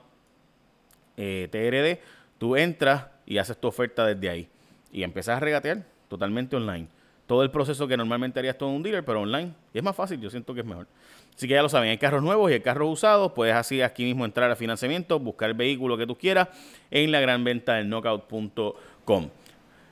eh, 1.17 1.47
TRD, 1.51 2.01
tú 2.37 2.55
entras 2.55 3.05
y 3.25 3.37
haces 3.37 3.57
tu 3.57 3.67
oferta 3.67 4.05
desde 4.05 4.29
ahí 4.29 4.47
y 4.91 5.03
empiezas 5.03 5.37
a 5.37 5.39
regatear 5.39 5.83
totalmente 6.07 6.55
online 6.55 6.87
todo 7.29 7.43
el 7.43 7.51
proceso 7.51 7.87
que 7.87 7.95
normalmente 7.95 8.39
harías 8.39 8.57
todo 8.57 8.69
en 8.69 8.77
un 8.77 8.81
dealer, 8.81 9.05
pero 9.05 9.21
online. 9.21 9.51
Y 9.71 9.77
es 9.77 9.83
más 9.83 9.95
fácil, 9.95 10.19
yo 10.19 10.31
siento 10.31 10.51
que 10.55 10.61
es 10.61 10.65
mejor. 10.65 10.87
Así 11.35 11.47
que 11.47 11.53
ya 11.53 11.61
lo 11.61 11.69
saben, 11.69 11.91
hay 11.91 11.99
carros 11.99 12.23
nuevos 12.23 12.49
y 12.49 12.55
hay 12.55 12.59
carros 12.59 12.91
usados. 12.91 13.33
Puedes 13.33 13.53
así 13.53 13.83
aquí 13.83 14.03
mismo 14.03 14.25
entrar 14.25 14.49
a 14.49 14.55
financiamiento, 14.55 15.19
buscar 15.19 15.51
el 15.51 15.55
vehículo 15.55 15.95
que 15.95 16.07
tú 16.07 16.17
quieras 16.17 16.47
en 16.89 17.11
la 17.11 17.19
gran 17.19 17.43
venta 17.43 17.75
del 17.75 17.87
knockout.com. 17.87 19.29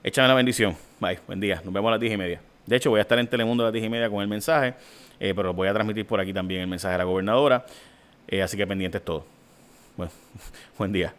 Échame 0.03 0.27
la 0.27 0.34
bendición. 0.34 0.75
Bye, 1.00 1.20
buen 1.27 1.39
día. 1.39 1.62
Nos 1.63 1.72
vemos 1.72 1.89
a 1.89 1.91
las 1.91 2.00
10 2.00 2.13
y 2.13 2.17
media. 2.17 2.41
De 2.65 2.75
hecho, 2.75 2.89
voy 2.89 2.98
a 2.98 3.01
estar 3.01 3.20
en 3.20 3.27
Telemundo 3.27 3.63
a 3.63 3.67
las 3.67 3.74
10 3.74 3.86
y 3.86 3.89
media 3.89 4.10
con 4.10 4.24
el 4.24 4.27
mensaje, 4.27 4.74
eh, 5.20 5.34
pero 5.36 5.53
voy 5.53 5.67
a 5.67 5.74
transmitir 5.74 6.08
por 6.08 6.20
aquí 6.20 6.34
también 6.34 6.62
el 6.62 6.67
mensaje 6.67 6.94
de 6.94 6.98
la 6.98 7.03
gobernadora. 7.03 7.63
Eh, 8.27 8.41
así 8.41 8.58
que 8.58 8.65
pendientes 8.65 9.06
todos. 9.06 9.25
Bueno, 9.96 10.12
buen 10.79 10.91
día. 10.91 11.13